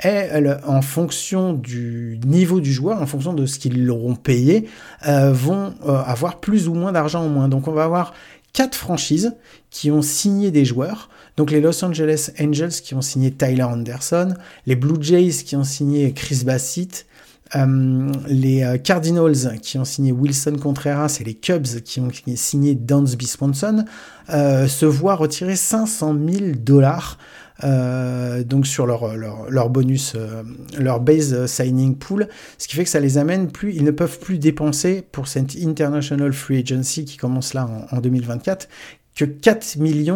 et 0.04 0.30
en 0.66 0.82
fonction 0.82 1.54
du 1.54 2.20
niveau 2.26 2.62
du 2.62 2.72
joueur, 2.72 3.02
en 3.02 3.06
fonction 3.06 3.34
de 3.34 3.46
ce 3.46 3.60
qu'ils 3.60 3.86
l'auront 3.86 4.16
payé, 4.16 4.70
vont 5.04 5.74
avoir 5.84 6.40
plus 6.40 6.68
ou 6.68 6.76
moins 6.76 6.92
d'argent 6.92 7.24
en 7.26 7.30
moins. 7.30 7.48
Donc 7.50 7.68
on 7.68 7.72
va 7.72 7.84
avoir 7.84 8.14
quatre 8.58 8.76
franchises 8.76 9.36
qui 9.70 9.92
ont 9.92 10.02
signé 10.02 10.50
des 10.50 10.66
joueurs. 10.66 11.10
Donc 11.38 11.52
les 11.52 11.62
Los 11.62 11.86
Angeles 11.86 12.32
Angels 12.42 12.72
qui 12.72 12.96
ont 12.96 13.04
signé 13.04 13.30
Tyler 13.30 13.62
Anderson, 13.62 14.34
les 14.66 14.76
Blue 14.76 14.98
Jays 15.00 15.44
qui 15.46 15.56
ont 15.56 15.64
signé 15.64 16.12
Chris 16.12 16.42
Bassett, 16.44 17.06
euh, 17.56 18.12
les 18.28 18.64
euh, 18.64 18.80
Cardinals 18.80 19.60
qui 19.62 19.78
ont 19.78 19.86
signé 19.86 20.12
Wilson 20.12 20.56
Contreras 20.60 21.20
et 21.22 21.24
les 21.24 21.36
Cubs 21.36 21.82
qui 21.86 22.00
ont 22.00 22.10
signé 22.36 22.74
Dansby 22.74 23.28
Swanson 23.28 23.86
euh, 24.32 24.68
se 24.68 24.88
voient 24.88 25.16
retirer 25.16 25.56
500 25.56 26.18
000 26.28 26.46
dollars 26.58 27.20
euh, 27.64 28.44
donc 28.44 28.68
sur 28.68 28.86
leur, 28.86 29.16
leur, 29.16 29.70
bonus, 29.70 30.14
euh, 30.16 30.44
leur 30.78 31.00
base 31.00 31.46
signing 31.48 31.96
pool, 31.96 32.28
ce 32.58 32.68
qui 32.68 32.76
fait 32.76 32.84
que 32.84 32.90
ça 32.90 33.00
les 33.00 33.18
amène 33.18 33.52
plus, 33.52 33.74
ils 33.74 33.84
ne 33.84 33.92
peuvent 33.92 34.20
plus 34.20 34.38
dépenser 34.38 35.04
pour 35.12 35.28
cette 35.28 35.56
International 35.56 36.34
Free 36.34 36.60
Agency 36.60 37.06
qui 37.06 37.18
commence 37.18 37.54
là 37.54 37.68
en, 37.92 37.98
en 37.98 38.02
2024 38.02 38.68
que 39.16 39.26
4 39.26 39.64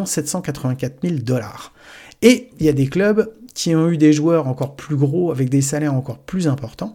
784 0.05 1.00
000 1.01 1.15
dollars. 1.21 1.74
Et 2.21 2.50
il 2.60 2.65
y 2.67 2.69
a 2.69 2.74
des 2.74 2.88
clubs 2.88 3.31
qui 3.53 3.75
ont 3.75 3.89
eu 3.89 3.98
des 3.98 4.13
joueurs 4.13 4.48
encore 4.48 4.75
plus 4.75 4.95
gros, 4.95 5.31
avec 5.31 5.50
des 5.50 5.62
salaires 5.62 5.93
encore 5.93 6.19
plus 6.19 6.48
importants, 6.48 6.93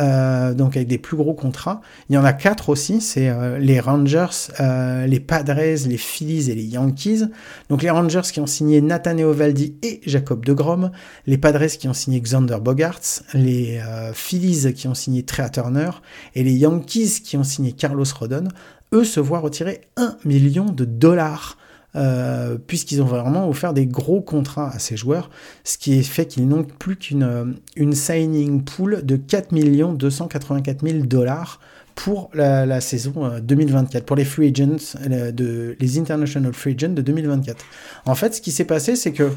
euh, 0.00 0.54
donc 0.54 0.76
avec 0.76 0.88
des 0.88 0.98
plus 0.98 1.16
gros 1.16 1.34
contrats. 1.34 1.80
Il 2.08 2.14
y 2.14 2.18
en 2.18 2.24
a 2.24 2.32
quatre 2.32 2.68
aussi, 2.68 3.00
c'est 3.00 3.28
euh, 3.28 3.58
les 3.58 3.80
Rangers, 3.80 4.50
euh, 4.60 5.06
les 5.06 5.20
Padres, 5.20 5.54
les 5.86 5.96
Phillies 5.96 6.50
et 6.50 6.54
les 6.54 6.64
Yankees. 6.64 7.24
Donc 7.68 7.82
les 7.82 7.90
Rangers 7.90 8.22
qui 8.32 8.40
ont 8.40 8.46
signé 8.46 8.80
Nathaniel 8.80 9.28
Valdi 9.28 9.76
et 9.82 10.00
Jacob 10.06 10.44
de 10.44 10.52
Grom, 10.52 10.90
les 11.26 11.38
Padres 11.38 11.66
qui 11.66 11.88
ont 11.88 11.94
signé 11.94 12.20
Xander 12.20 12.58
Bogarts, 12.60 13.22
les 13.34 13.80
Phillies 14.12 14.72
qui 14.74 14.88
ont 14.88 14.94
signé 14.94 15.22
Trey 15.22 15.48
Turner. 15.50 15.90
Et 16.34 16.42
les 16.42 16.54
Yankees 16.54 17.22
qui 17.24 17.36
ont 17.36 17.44
signé 17.44 17.72
Carlos 17.72 18.04
Rodon, 18.18 18.48
eux 18.92 19.04
se 19.04 19.20
voient 19.20 19.40
retirer 19.40 19.82
1 19.96 20.16
million 20.24 20.66
de 20.66 20.84
dollars 20.84 21.58
euh, 21.96 22.58
puisqu'ils 22.66 23.00
ont 23.00 23.06
vraiment 23.06 23.48
offert 23.48 23.72
des 23.72 23.86
gros 23.86 24.20
contrats 24.20 24.70
à 24.70 24.78
ces 24.78 24.96
joueurs, 24.96 25.30
ce 25.64 25.78
qui 25.78 26.02
fait 26.02 26.26
qu'ils 26.26 26.46
n'ont 26.46 26.64
plus 26.64 26.96
qu'une 26.96 27.22
euh, 27.22 27.92
signing 27.92 28.62
pool 28.62 29.04
de 29.04 29.16
4 29.16 29.54
284 29.94 30.86
000 30.86 31.04
dollars 31.06 31.60
pour 31.94 32.30
la, 32.34 32.80
saison 32.82 33.38
2024, 33.40 34.02
euh, 34.02 34.04
pour 34.04 34.16
les 34.16 34.26
free 34.26 34.48
agents, 34.48 34.98
les 35.08 35.98
international 35.98 36.52
free 36.52 36.76
agents 36.78 36.92
de 36.92 37.00
2024. 37.00 37.64
En 38.04 38.14
fait, 38.14 38.34
ce 38.34 38.40
qui 38.42 38.52
s'est 38.52 38.66
passé, 38.66 38.94
c'est 38.96 39.12
que 39.12 39.30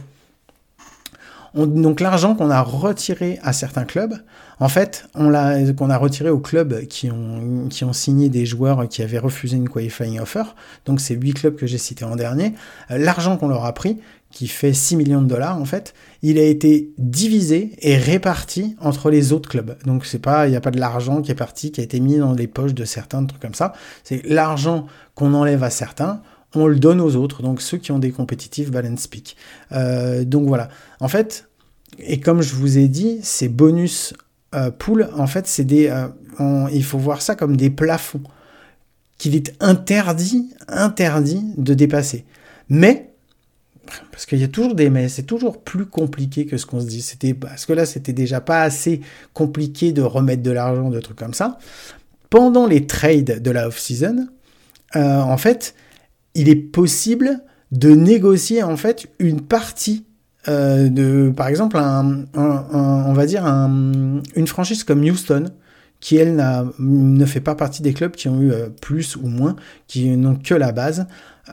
donc 1.55 1.99
l'argent 1.99 2.35
qu'on 2.35 2.49
a 2.49 2.61
retiré 2.61 3.39
à 3.41 3.53
certains 3.53 3.85
clubs, 3.85 4.15
en 4.59 4.69
fait, 4.69 5.07
on 5.15 5.29
l'a 5.29 5.71
qu'on 5.73 5.89
a 5.89 5.97
retiré 5.97 6.29
aux 6.29 6.39
clubs 6.39 6.85
qui 6.87 7.09
ont 7.09 7.93
signé 7.93 8.29
des 8.29 8.45
joueurs 8.45 8.87
qui 8.89 9.01
avaient 9.01 9.19
refusé 9.19 9.55
une 9.57 9.69
qualifying 9.69 10.19
offer. 10.19 10.43
Donc 10.85 10.99
ces 10.99 11.15
huit 11.15 11.33
clubs 11.33 11.55
que 11.55 11.65
j'ai 11.65 11.77
cités 11.77 12.05
en 12.05 12.15
dernier, 12.15 12.53
euh, 12.91 12.97
l'argent 12.97 13.37
qu'on 13.37 13.47
leur 13.47 13.65
a 13.65 13.73
pris, 13.73 13.99
qui 14.31 14.47
fait 14.47 14.73
6 14.73 14.95
millions 14.95 15.21
de 15.21 15.27
dollars 15.27 15.59
en 15.59 15.65
fait, 15.65 15.93
il 16.21 16.37
a 16.37 16.43
été 16.43 16.91
divisé 16.97 17.71
et 17.79 17.97
réparti 17.97 18.75
entre 18.79 19.09
les 19.09 19.33
autres 19.33 19.49
clubs. 19.49 19.75
Donc 19.85 20.05
c'est 20.05 20.19
pas 20.19 20.47
il 20.47 20.51
n'y 20.51 20.57
a 20.57 20.61
pas 20.61 20.71
de 20.71 20.79
l'argent 20.79 21.21
qui 21.21 21.31
est 21.31 21.35
parti 21.35 21.71
qui 21.71 21.81
a 21.81 21.83
été 21.83 21.99
mis 21.99 22.17
dans 22.17 22.33
les 22.33 22.47
poches 22.47 22.73
de 22.73 22.85
certains 22.85 23.25
trucs 23.25 23.41
comme 23.41 23.55
ça, 23.55 23.73
c'est 24.03 24.21
l'argent 24.25 24.85
qu'on 25.15 25.33
enlève 25.33 25.63
à 25.63 25.69
certains, 25.69 26.21
on 26.55 26.67
le 26.67 26.79
donne 26.79 26.99
aux 27.01 27.15
autres, 27.15 27.43
donc 27.43 27.61
ceux 27.61 27.77
qui 27.77 27.91
ont 27.91 27.99
des 27.99 28.11
compétitifs 28.11 28.71
balance 28.71 29.07
pick. 29.07 29.35
Euh, 29.71 30.23
donc 30.23 30.47
voilà. 30.47 30.69
En 30.99 31.07
fait, 31.07 31.47
et 31.99 32.19
comme 32.19 32.41
je 32.41 32.53
vous 32.55 32.77
ai 32.77 32.87
dit, 32.87 33.19
ces 33.21 33.49
bonus 33.49 34.13
euh, 34.55 34.71
pool, 34.71 35.09
en 35.15 35.27
fait, 35.27 35.47
c'est 35.47 35.63
des, 35.63 35.87
euh, 35.87 36.67
il 36.71 36.83
faut 36.83 36.97
voir 36.97 37.21
ça 37.21 37.35
comme 37.35 37.55
des 37.55 37.69
plafonds 37.69 38.23
qu'il 39.17 39.35
est 39.35 39.53
interdit, 39.59 40.49
interdit 40.67 41.43
de 41.57 41.73
dépasser. 41.73 42.25
Mais 42.69 43.09
parce 44.11 44.25
qu'il 44.27 44.39
y 44.39 44.43
a 44.43 44.47
toujours 44.47 44.75
des 44.75 44.89
mais, 44.91 45.09
c'est 45.09 45.23
toujours 45.23 45.61
plus 45.61 45.85
compliqué 45.85 46.45
que 46.45 46.57
ce 46.57 46.65
qu'on 46.65 46.79
se 46.79 46.85
dit. 46.85 47.01
C'était 47.01 47.33
parce 47.33 47.65
que 47.65 47.73
là, 47.73 47.85
c'était 47.85 48.13
déjà 48.13 48.39
pas 48.39 48.61
assez 48.61 49.01
compliqué 49.33 49.91
de 49.91 50.01
remettre 50.01 50.43
de 50.43 50.51
l'argent, 50.51 50.89
de 50.89 50.99
trucs 50.99 51.17
comme 51.17 51.33
ça. 51.33 51.57
Pendant 52.29 52.67
les 52.67 52.85
trades 52.85 53.41
de 53.41 53.51
la 53.51 53.67
off-season, 53.67 54.27
en 54.93 55.37
fait, 55.37 55.73
il 56.35 56.49
est 56.49 56.55
possible 56.55 57.41
de 57.71 57.89
négocier 57.89 58.63
en 58.63 58.77
fait 58.77 59.07
une 59.19 59.41
partie 59.41 60.05
euh, 60.47 60.89
de, 60.89 61.31
par 61.35 61.47
exemple, 61.47 61.77
on 61.77 63.13
va 63.13 63.25
dire 63.25 63.45
une 63.45 64.47
franchise 64.47 64.83
comme 64.83 65.03
Houston, 65.03 65.45
qui 65.99 66.15
elle 66.15 66.41
ne 66.79 67.25
fait 67.25 67.41
pas 67.41 67.55
partie 67.55 67.81
des 67.81 67.93
clubs 67.93 68.11
qui 68.11 68.29
ont 68.29 68.39
eu 68.39 68.51
euh, 68.51 68.69
plus 68.69 69.15
ou 69.17 69.27
moins, 69.27 69.55
qui 69.87 70.15
n'ont 70.15 70.35
que 70.35 70.55
la 70.55 70.71
base. 70.71 71.07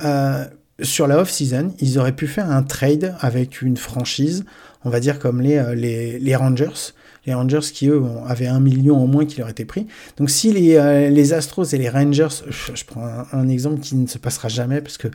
Euh, 0.05 0.45
sur 0.83 1.07
la 1.07 1.19
off-season, 1.19 1.73
ils 1.81 1.99
auraient 1.99 2.15
pu 2.15 2.27
faire 2.27 2.51
un 2.51 2.63
trade 2.63 3.15
avec 3.21 3.63
une 3.63 3.77
franchise, 3.77 4.45
on 4.85 4.91
va 4.91 5.01
dire 5.01 5.19
comme 5.19 5.41
les, 5.41 5.75
les, 6.19 6.37
Rangers, 6.37 6.93
les 7.27 7.35
Rangers 7.35 7.61
qui 7.73 7.89
eux 7.89 8.03
avaient 8.27 8.47
un 8.47 8.61
million 8.61 9.03
au 9.03 9.07
moins 9.07 9.27
qui 9.27 9.39
leur 9.39 9.49
était 9.49 9.65
pris. 9.65 9.87
Donc 10.17 10.31
si 10.31 10.53
les, 10.53 11.11
les 11.11 11.33
Astros 11.33 11.65
et 11.73 11.79
les 11.79 11.89
Rangers, 11.89 12.29
je, 12.49 12.85
prends 12.85 13.07
un, 13.33 13.49
exemple 13.49 13.81
qui 13.81 13.97
ne 13.97 14.07
se 14.07 14.19
passera 14.19 14.49
jamais 14.49 14.81
parce 14.81 14.97
que 14.97 15.09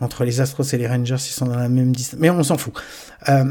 entre 0.00 0.24
les 0.24 0.40
Astros 0.40 0.64
et 0.72 0.78
les 0.78 0.86
Rangers, 0.86 1.14
ils 1.14 1.32
sont 1.32 1.46
dans 1.46 1.56
la 1.56 1.68
même 1.68 1.94
distance. 1.94 2.18
Mais 2.18 2.30
on 2.30 2.42
s'en 2.42 2.58
fout. 2.58 2.74
Euh, 3.28 3.44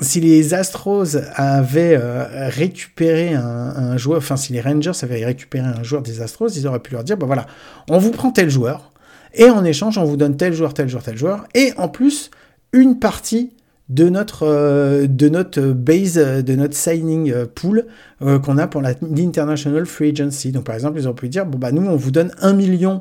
si 0.00 0.20
les 0.20 0.52
Astros 0.52 1.16
avaient 1.34 1.96
euh, 2.00 2.48
récupéré 2.48 3.34
un, 3.34 3.96
joueur, 3.96 4.18
enfin 4.18 4.36
si 4.36 4.52
les 4.52 4.60
Rangers 4.60 4.92
avaient 5.02 5.24
récupéré 5.24 5.66
un 5.66 5.82
joueur 5.82 6.02
des 6.02 6.20
Astros, 6.20 6.48
ils 6.48 6.66
auraient 6.66 6.80
pu 6.80 6.92
leur 6.92 7.04
dire, 7.04 7.16
bah 7.16 7.26
voilà, 7.26 7.46
on 7.88 7.98
vous 7.98 8.10
prend 8.10 8.30
tel 8.30 8.50
joueur, 8.50 8.92
et 9.32 9.48
en 9.48 9.64
échange, 9.64 9.96
on 9.98 10.04
vous 10.04 10.16
donne 10.16 10.36
tel 10.36 10.52
joueur, 10.52 10.74
tel 10.74 10.88
joueur, 10.88 11.02
tel 11.02 11.16
joueur, 11.16 11.46
et 11.54 11.72
en 11.78 11.88
plus, 11.88 12.30
une 12.72 12.98
partie 12.98 13.52
de 13.88 14.08
notre, 14.08 14.46
euh, 14.46 15.06
de 15.06 15.28
notre 15.28 15.60
base, 15.60 16.16
de 16.16 16.54
notre 16.54 16.74
signing 16.74 17.32
pool 17.54 17.86
qu'on 18.20 18.58
a 18.58 18.66
pour 18.66 18.82
l'International 18.82 19.86
Free 19.86 20.10
Agency. 20.10 20.52
Donc 20.52 20.64
par 20.64 20.74
exemple, 20.74 20.98
ils 20.98 21.06
auraient 21.06 21.14
pu 21.14 21.28
dire, 21.28 21.46
bon 21.46 21.58
bah 21.58 21.72
nous, 21.72 21.86
on 21.86 21.96
vous 21.96 22.10
donne 22.10 22.32
un 22.40 22.52
million 22.52 23.00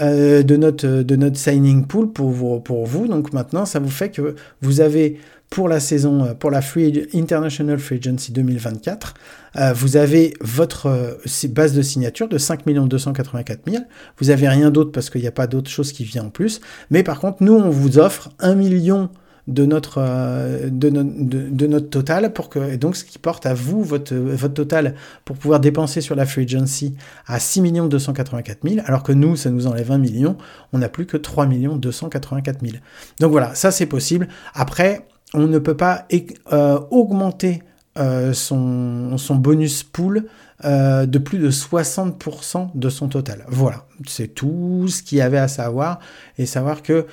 euh, 0.00 0.42
de, 0.42 0.56
notre, 0.56 0.86
de 0.86 1.16
notre 1.16 1.38
signing 1.38 1.86
pool 1.86 2.12
pour 2.12 2.30
vous, 2.30 2.60
pour 2.60 2.86
vous. 2.86 3.08
Donc 3.08 3.32
maintenant, 3.32 3.64
ça 3.64 3.80
vous 3.80 3.88
fait 3.88 4.10
que 4.10 4.36
vous 4.60 4.80
avez 4.80 5.18
pour 5.48 5.66
la 5.66 5.80
saison, 5.80 6.24
euh, 6.24 6.34
pour 6.34 6.50
la 6.50 6.60
Free 6.60 7.08
International 7.14 7.78
Free 7.78 7.96
Agency 7.96 8.32
2024, 8.32 9.14
euh, 9.56 9.72
vous 9.72 9.96
avez 9.96 10.34
votre 10.42 11.18
base 11.48 11.72
de 11.72 11.80
signature 11.80 12.28
de 12.28 12.36
5 12.36 12.66
284 12.66 13.60
000. 13.66 13.82
Vous 14.18 14.26
n'avez 14.26 14.48
rien 14.48 14.70
d'autre 14.70 14.92
parce 14.92 15.08
qu'il 15.08 15.22
n'y 15.22 15.26
a 15.26 15.32
pas 15.32 15.46
d'autre 15.46 15.70
chose 15.70 15.92
qui 15.92 16.04
vient 16.04 16.24
en 16.24 16.30
plus. 16.30 16.60
Mais 16.90 17.02
par 17.02 17.18
contre, 17.18 17.42
nous, 17.42 17.54
on 17.54 17.70
vous 17.70 17.98
offre 17.98 18.28
1 18.40 18.56
million 18.56 19.08
de 19.48 19.64
notre, 19.64 19.96
euh, 19.98 20.68
de, 20.70 21.66
notre 21.66 21.88
total, 21.88 22.32
donc 22.78 22.96
ce 22.96 23.04
qui 23.04 23.18
porte 23.18 23.46
à 23.46 23.54
vous 23.54 23.82
votre, 23.82 24.14
total 24.48 24.94
pour 25.24 25.36
pouvoir 25.36 25.58
dépenser 25.58 26.02
sur 26.02 26.14
la 26.14 26.26
free 26.26 26.42
agency 26.42 26.94
à 27.26 27.40
6 27.40 27.62
284 27.88 28.58
000, 28.62 28.82
alors 28.84 29.02
que 29.02 29.12
nous, 29.12 29.36
ça 29.36 29.50
nous 29.50 29.66
enlève 29.66 29.90
1 29.90 29.98
million, 29.98 30.36
on 30.72 30.78
n'a 30.78 30.90
plus 30.90 31.06
que 31.06 31.16
3 31.16 31.46
284 31.46 32.60
000. 32.60 32.76
Donc 33.20 33.32
voilà, 33.32 33.54
ça 33.54 33.70
c'est 33.70 33.86
possible. 33.86 34.28
Après, 34.54 35.06
on 35.32 35.46
ne 35.46 35.58
peut 35.58 35.76
pas 35.76 36.06
euh, 36.52 36.78
augmenter 36.90 37.62
euh, 37.98 38.34
son, 38.34 39.16
son, 39.16 39.34
bonus 39.34 39.82
pool 39.82 40.26
de 40.62 41.18
plus 41.18 41.38
de 41.38 41.50
60% 41.50 42.70
de 42.74 42.88
son 42.90 43.08
total. 43.08 43.44
Voilà, 43.48 43.86
c'est 44.06 44.28
tout 44.28 44.88
ce 44.88 45.02
qu'il 45.02 45.18
y 45.18 45.20
avait 45.20 45.38
à 45.38 45.48
savoir, 45.48 46.00
et 46.36 46.46
savoir 46.46 46.82
que 46.82 47.06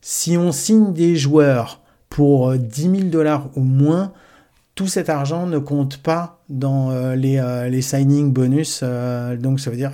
si 0.00 0.36
on 0.38 0.52
signe 0.52 0.92
des 0.92 1.16
joueurs 1.16 1.81
pour 2.12 2.54
10 2.54 2.88
euh, 2.88 2.94
000 2.96 3.08
dollars 3.08 3.48
ou 3.56 3.62
moins, 3.62 4.12
tout 4.74 4.86
cet 4.86 5.08
argent 5.08 5.46
ne 5.46 5.58
compte 5.58 5.96
pas 5.96 6.42
dans 6.50 6.90
euh, 6.90 7.16
les, 7.16 7.38
euh, 7.38 7.80
signing 7.80 8.30
bonus. 8.30 8.80
Euh, 8.82 9.36
donc 9.38 9.60
ça 9.60 9.70
veut 9.70 9.76
dire 9.76 9.92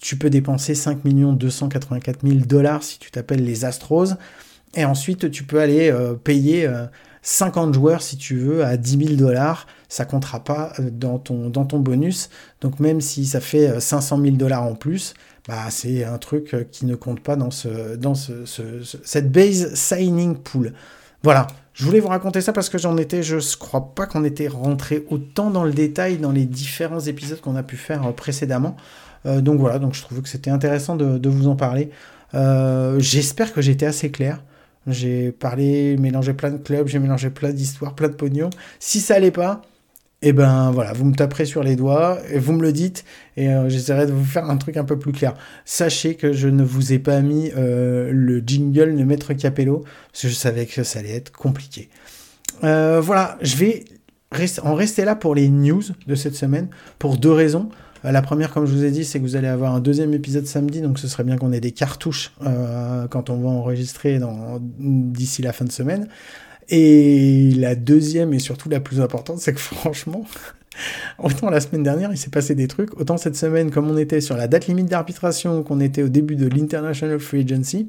tu 0.00 0.18
peux 0.18 0.30
dépenser 0.30 0.74
5 0.74 0.98
284 1.04 2.26
000 2.26 2.40
dollars 2.40 2.82
si 2.82 2.98
tu 2.98 3.12
t'appelles 3.12 3.44
les 3.44 3.64
Astros. 3.64 4.14
Et 4.74 4.84
ensuite 4.84 5.30
tu 5.30 5.44
peux 5.44 5.60
aller 5.60 5.94
payer 6.24 6.68
50 7.22 7.72
joueurs 7.72 8.02
si 8.02 8.16
tu 8.18 8.36
veux 8.36 8.64
à 8.64 8.76
10 8.76 9.06
000 9.06 9.16
dollars. 9.16 9.66
Ça 9.88 10.04
comptera 10.04 10.42
pas 10.42 10.72
dans 10.90 11.18
ton, 11.18 11.78
bonus. 11.78 12.28
Donc 12.60 12.80
même 12.80 13.00
si 13.00 13.24
ça 13.24 13.40
fait 13.40 13.80
500 13.80 14.20
000 14.20 14.36
dollars 14.36 14.64
en 14.64 14.74
plus, 14.74 15.14
bah, 15.48 15.70
c'est 15.70 16.04
un 16.04 16.18
truc 16.18 16.54
qui 16.70 16.84
ne 16.84 16.96
compte 16.96 17.20
pas 17.20 17.36
dans 17.36 17.50
ce, 17.50 17.96
cette 19.04 19.32
base 19.32 19.74
signing 19.74 20.36
pool. 20.36 20.74
Voilà, 21.24 21.46
je 21.72 21.86
voulais 21.86 22.00
vous 22.00 22.08
raconter 22.08 22.42
ça 22.42 22.52
parce 22.52 22.68
que 22.68 22.76
j'en 22.76 22.98
étais, 22.98 23.22
je 23.22 23.36
ne 23.36 23.56
crois 23.58 23.94
pas 23.94 24.04
qu'on 24.06 24.24
était 24.24 24.46
rentré 24.46 25.06
autant 25.08 25.48
dans 25.48 25.64
le 25.64 25.72
détail 25.72 26.18
dans 26.18 26.32
les 26.32 26.44
différents 26.44 27.00
épisodes 27.00 27.40
qu'on 27.40 27.56
a 27.56 27.62
pu 27.62 27.78
faire 27.78 28.06
euh, 28.06 28.12
précédemment. 28.12 28.76
Euh, 29.24 29.40
donc 29.40 29.58
voilà, 29.58 29.78
donc 29.78 29.94
je 29.94 30.02
trouvais 30.02 30.20
que 30.20 30.28
c'était 30.28 30.50
intéressant 30.50 30.96
de, 30.96 31.26
vous 31.26 31.48
en 31.48 31.56
parler. 31.56 31.88
Euh, 32.34 33.00
j'espère 33.00 33.54
que 33.54 33.62
j'étais 33.62 33.86
assez 33.86 34.10
clair. 34.10 34.42
J'ai 34.86 35.32
parlé, 35.32 35.96
mélangé 35.96 36.34
plein 36.34 36.50
de 36.50 36.58
clubs, 36.58 36.88
j'ai 36.88 36.98
mélangé 36.98 37.30
plein 37.30 37.52
d'histoires, 37.52 37.94
plein 37.94 38.08
de 38.08 38.16
pognon. 38.16 38.50
Si 38.78 39.00
ça 39.00 39.14
allait 39.14 39.30
pas, 39.30 39.62
et 40.24 40.28
eh 40.28 40.32
ben 40.32 40.70
voilà, 40.70 40.94
vous 40.94 41.04
me 41.04 41.14
taperez 41.14 41.44
sur 41.44 41.62
les 41.62 41.76
doigts 41.76 42.18
vous 42.34 42.54
me 42.54 42.62
le 42.62 42.72
dites 42.72 43.04
et 43.36 43.50
euh, 43.50 43.68
j'essaierai 43.68 44.06
de 44.06 44.12
vous 44.12 44.24
faire 44.24 44.48
un 44.48 44.56
truc 44.56 44.78
un 44.78 44.84
peu 44.84 44.98
plus 44.98 45.12
clair. 45.12 45.34
Sachez 45.66 46.14
que 46.14 46.32
je 46.32 46.48
ne 46.48 46.64
vous 46.64 46.94
ai 46.94 46.98
pas 46.98 47.20
mis 47.20 47.50
euh, 47.58 48.08
le 48.10 48.38
jingle 48.38 48.96
de 48.96 49.04
Maître 49.04 49.34
Capello 49.34 49.84
parce 50.10 50.22
que 50.22 50.28
je 50.28 50.34
savais 50.34 50.64
que 50.64 50.82
ça 50.82 51.00
allait 51.00 51.14
être 51.14 51.30
compliqué. 51.30 51.90
Euh, 52.62 53.02
voilà, 53.02 53.36
je 53.42 53.56
vais 53.56 53.84
en 54.62 54.74
rester 54.74 55.04
là 55.04 55.14
pour 55.14 55.34
les 55.34 55.50
news 55.50 55.82
de 56.06 56.14
cette 56.14 56.36
semaine 56.36 56.68
pour 56.98 57.18
deux 57.18 57.32
raisons. 57.32 57.68
La 58.02 58.22
première, 58.22 58.50
comme 58.50 58.64
je 58.64 58.72
vous 58.72 58.84
ai 58.84 58.90
dit, 58.90 59.04
c'est 59.04 59.18
que 59.18 59.24
vous 59.24 59.36
allez 59.36 59.48
avoir 59.48 59.74
un 59.74 59.80
deuxième 59.80 60.14
épisode 60.14 60.46
samedi, 60.46 60.80
donc 60.80 60.98
ce 60.98 61.06
serait 61.06 61.24
bien 61.24 61.36
qu'on 61.36 61.52
ait 61.52 61.60
des 61.60 61.72
cartouches 61.72 62.32
quand 63.10 63.30
on 63.30 63.40
va 63.40 63.48
enregistrer 63.48 64.20
d'ici 64.68 65.40
la 65.40 65.54
fin 65.54 65.64
de 65.64 65.72
semaine. 65.72 66.08
Et 66.68 67.52
la 67.56 67.74
deuxième 67.74 68.32
et 68.32 68.38
surtout 68.38 68.68
la 68.68 68.80
plus 68.80 69.00
importante, 69.00 69.38
c'est 69.38 69.52
que 69.52 69.60
franchement, 69.60 70.24
autant 71.18 71.50
la 71.50 71.60
semaine 71.60 71.82
dernière 71.82 72.10
il 72.12 72.18
s'est 72.18 72.30
passé 72.30 72.54
des 72.54 72.68
trucs, 72.68 72.98
autant 72.98 73.16
cette 73.16 73.36
semaine, 73.36 73.70
comme 73.70 73.90
on 73.90 73.96
était 73.96 74.20
sur 74.20 74.36
la 74.36 74.48
date 74.48 74.66
limite 74.66 74.86
d'arbitration, 74.86 75.62
qu'on 75.62 75.80
était 75.80 76.02
au 76.02 76.08
début 76.08 76.36
de 76.36 76.46
l'International 76.46 77.20
Free 77.20 77.40
Agency, 77.40 77.88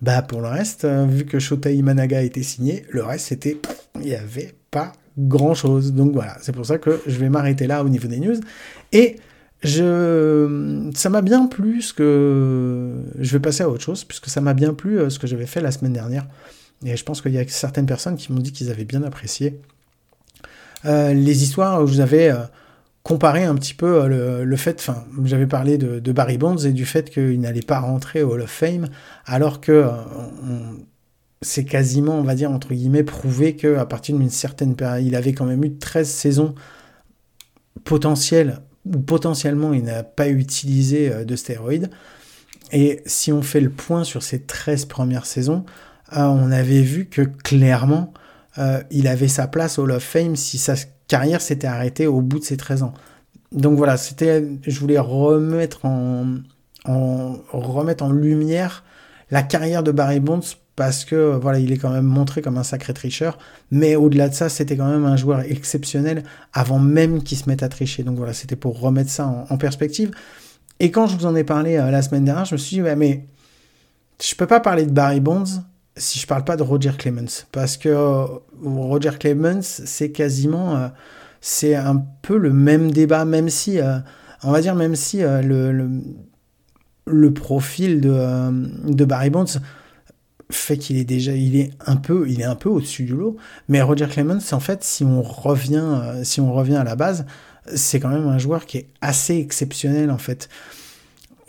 bah 0.00 0.22
pour 0.22 0.40
le 0.40 0.48
reste, 0.48 0.84
euh, 0.84 1.06
vu 1.06 1.26
que 1.26 1.38
Shota 1.38 1.70
Imanaga 1.70 2.22
été 2.22 2.42
signé, 2.42 2.84
le 2.88 3.02
reste 3.02 3.26
c'était, 3.26 3.58
il 3.96 4.02
n'y 4.02 4.14
avait 4.14 4.54
pas 4.70 4.92
grand 5.18 5.54
chose. 5.54 5.92
Donc 5.92 6.12
voilà, 6.12 6.36
c'est 6.40 6.52
pour 6.52 6.64
ça 6.64 6.78
que 6.78 7.00
je 7.06 7.18
vais 7.18 7.28
m'arrêter 7.28 7.66
là 7.66 7.84
au 7.84 7.88
niveau 7.88 8.08
des 8.08 8.18
news. 8.18 8.36
Et 8.92 9.16
je, 9.62 10.90
ça 10.94 11.10
m'a 11.10 11.20
bien 11.20 11.46
plu 11.46 11.82
ce 11.82 11.92
que, 11.92 12.94
je 13.18 13.32
vais 13.32 13.40
passer 13.40 13.62
à 13.62 13.68
autre 13.68 13.82
chose, 13.82 14.04
puisque 14.04 14.28
ça 14.28 14.40
m'a 14.40 14.54
bien 14.54 14.72
plu 14.72 14.98
euh, 14.98 15.10
ce 15.10 15.18
que 15.18 15.26
j'avais 15.26 15.46
fait 15.46 15.60
la 15.60 15.70
semaine 15.70 15.92
dernière. 15.92 16.26
Et 16.84 16.96
je 16.96 17.04
pense 17.04 17.20
qu'il 17.20 17.32
y 17.32 17.38
a 17.38 17.46
certaines 17.48 17.86
personnes 17.86 18.16
qui 18.16 18.32
m'ont 18.32 18.40
dit 18.40 18.52
qu'ils 18.52 18.70
avaient 18.70 18.84
bien 18.84 19.02
apprécié 19.02 19.60
euh, 20.86 21.12
les 21.12 21.42
histoires 21.42 21.82
où 21.82 21.86
vous 21.86 22.00
avez 22.00 22.30
euh, 22.30 22.38
comparé 23.02 23.44
un 23.44 23.54
petit 23.54 23.74
peu 23.74 24.02
euh, 24.02 24.44
le, 24.44 24.56
fait, 24.56 24.76
enfin, 24.80 25.04
j'avais 25.24 25.46
parlé 25.46 25.78
de, 25.78 26.12
Barry 26.12 26.38
Bonds 26.38 26.56
et 26.56 26.72
du 26.72 26.86
fait 26.86 27.10
qu'il 27.10 27.40
n'allait 27.40 27.60
pas 27.60 27.80
rentrer 27.80 28.22
au 28.22 28.32
Hall 28.32 28.42
of 28.42 28.50
Fame, 28.50 28.88
alors 29.26 29.60
que 29.60 29.86
c'est 31.42 31.64
quasiment, 31.64 32.18
on 32.18 32.22
va 32.22 32.34
dire, 32.34 32.50
entre 32.50 32.74
guillemets, 32.74 33.04
prouvé 33.04 33.56
qu'à 33.56 33.86
partir 33.86 34.16
d'une 34.16 34.30
certaine 34.30 34.74
période, 34.76 35.06
il 35.06 35.14
avait 35.14 35.32
quand 35.32 35.46
même 35.46 35.64
eu 35.64 35.76
13 35.76 36.08
saisons 36.08 36.54
potentielles, 37.84 38.60
ou 38.86 38.98
potentiellement 38.98 39.72
il 39.72 39.84
n'a 39.84 40.02
pas 40.02 40.28
utilisé 40.28 41.24
de 41.24 41.36
stéroïdes. 41.36 41.90
Et 42.72 43.00
si 43.06 43.32
on 43.32 43.42
fait 43.42 43.60
le 43.60 43.70
point 43.70 44.04
sur 44.04 44.22
ces 44.22 44.42
13 44.42 44.84
premières 44.84 45.26
saisons, 45.26 45.64
euh, 46.16 46.22
on 46.22 46.50
avait 46.50 46.82
vu 46.82 47.06
que 47.06 47.22
clairement, 47.22 48.12
euh, 48.58 48.82
il 48.90 49.06
avait 49.06 49.28
sa 49.28 49.46
place 49.46 49.78
au 49.78 49.84
Hall 49.84 49.92
of 49.92 50.02
Fame 50.02 50.36
si 50.36 50.58
sa 50.58 50.74
carrière 51.08 51.40
s'était 51.40 51.66
arrêtée 51.66 52.06
au 52.06 52.20
bout 52.20 52.38
de 52.38 52.44
ses 52.44 52.56
13 52.56 52.82
ans. 52.82 52.94
Donc 53.52 53.76
voilà, 53.76 53.96
c'était, 53.96 54.44
je 54.62 54.80
voulais 54.80 54.98
remettre 54.98 55.84
en, 55.84 56.38
remettre 57.52 58.04
en 58.04 58.12
lumière 58.12 58.84
la 59.30 59.42
carrière 59.42 59.82
de 59.82 59.92
Barry 59.92 60.20
Bonds 60.20 60.40
parce 60.76 61.04
que 61.04 61.36
voilà, 61.36 61.58
il 61.58 61.72
est 61.72 61.76
quand 61.76 61.90
même 61.90 62.06
montré 62.06 62.42
comme 62.42 62.56
un 62.56 62.62
sacré 62.62 62.94
tricheur, 62.94 63.38
mais 63.70 63.96
au-delà 63.96 64.28
de 64.28 64.34
ça, 64.34 64.48
c'était 64.48 64.76
quand 64.76 64.88
même 64.88 65.04
un 65.04 65.16
joueur 65.16 65.40
exceptionnel 65.40 66.22
avant 66.52 66.78
même 66.78 67.22
qu'il 67.22 67.36
se 67.36 67.48
mette 67.48 67.62
à 67.62 67.68
tricher. 67.68 68.02
Donc 68.02 68.16
voilà, 68.16 68.32
c'était 68.32 68.56
pour 68.56 68.80
remettre 68.80 69.10
ça 69.10 69.26
en, 69.26 69.58
perspective. 69.58 70.10
Et 70.78 70.90
quand 70.90 71.06
je 71.06 71.16
vous 71.16 71.26
en 71.26 71.36
ai 71.36 71.44
parlé 71.44 71.76
euh, 71.76 71.90
la 71.90 72.02
semaine 72.02 72.24
dernière, 72.24 72.46
je 72.46 72.54
me 72.54 72.58
suis 72.58 72.76
dit, 72.76 72.82
mais 72.96 73.26
je 74.22 74.34
peux 74.34 74.46
pas 74.46 74.60
parler 74.60 74.86
de 74.86 74.90
Barry 74.90 75.20
Bonds 75.20 75.62
si 76.00 76.18
je 76.18 76.26
parle 76.26 76.44
pas 76.44 76.56
de 76.56 76.62
Roger 76.62 76.92
Clemens, 76.98 77.46
parce 77.52 77.76
que 77.76 77.88
euh, 77.88 78.24
Roger 78.64 79.12
Clemens, 79.20 79.82
c'est 79.84 80.10
quasiment, 80.10 80.76
euh, 80.76 80.88
c'est 81.40 81.74
un 81.74 82.04
peu 82.22 82.38
le 82.38 82.52
même 82.52 82.90
débat, 82.90 83.24
même 83.24 83.50
si, 83.50 83.78
euh, 83.78 83.98
on 84.42 84.50
va 84.50 84.60
dire, 84.62 84.74
même 84.74 84.96
si 84.96 85.20
le, 85.20 86.00
le, 87.06 87.32
profil 87.32 88.00
de, 88.00 88.90
de 88.90 89.04
Barry 89.04 89.30
Bonds 89.30 89.60
fait 90.50 90.78
qu'il 90.78 90.96
est 90.96 91.04
déjà, 91.04 91.32
il 91.32 91.56
est 91.56 91.70
un 91.86 91.96
peu, 91.96 92.28
il 92.28 92.40
est 92.40 92.44
un 92.44 92.56
peu 92.56 92.68
au-dessus 92.68 93.04
du 93.04 93.14
lot, 93.14 93.36
mais 93.68 93.82
Roger 93.82 94.08
Clemens, 94.08 94.52
en 94.52 94.60
fait, 94.60 94.82
si 94.82 95.04
on 95.04 95.22
revient, 95.22 96.22
si 96.24 96.40
on 96.40 96.52
revient 96.52 96.76
à 96.76 96.84
la 96.84 96.96
base, 96.96 97.26
c'est 97.74 98.00
quand 98.00 98.08
même 98.08 98.26
un 98.26 98.38
joueur 98.38 98.64
qui 98.64 98.78
est 98.78 98.88
assez 99.02 99.36
exceptionnel, 99.36 100.10
en 100.10 100.18
fait. 100.18 100.48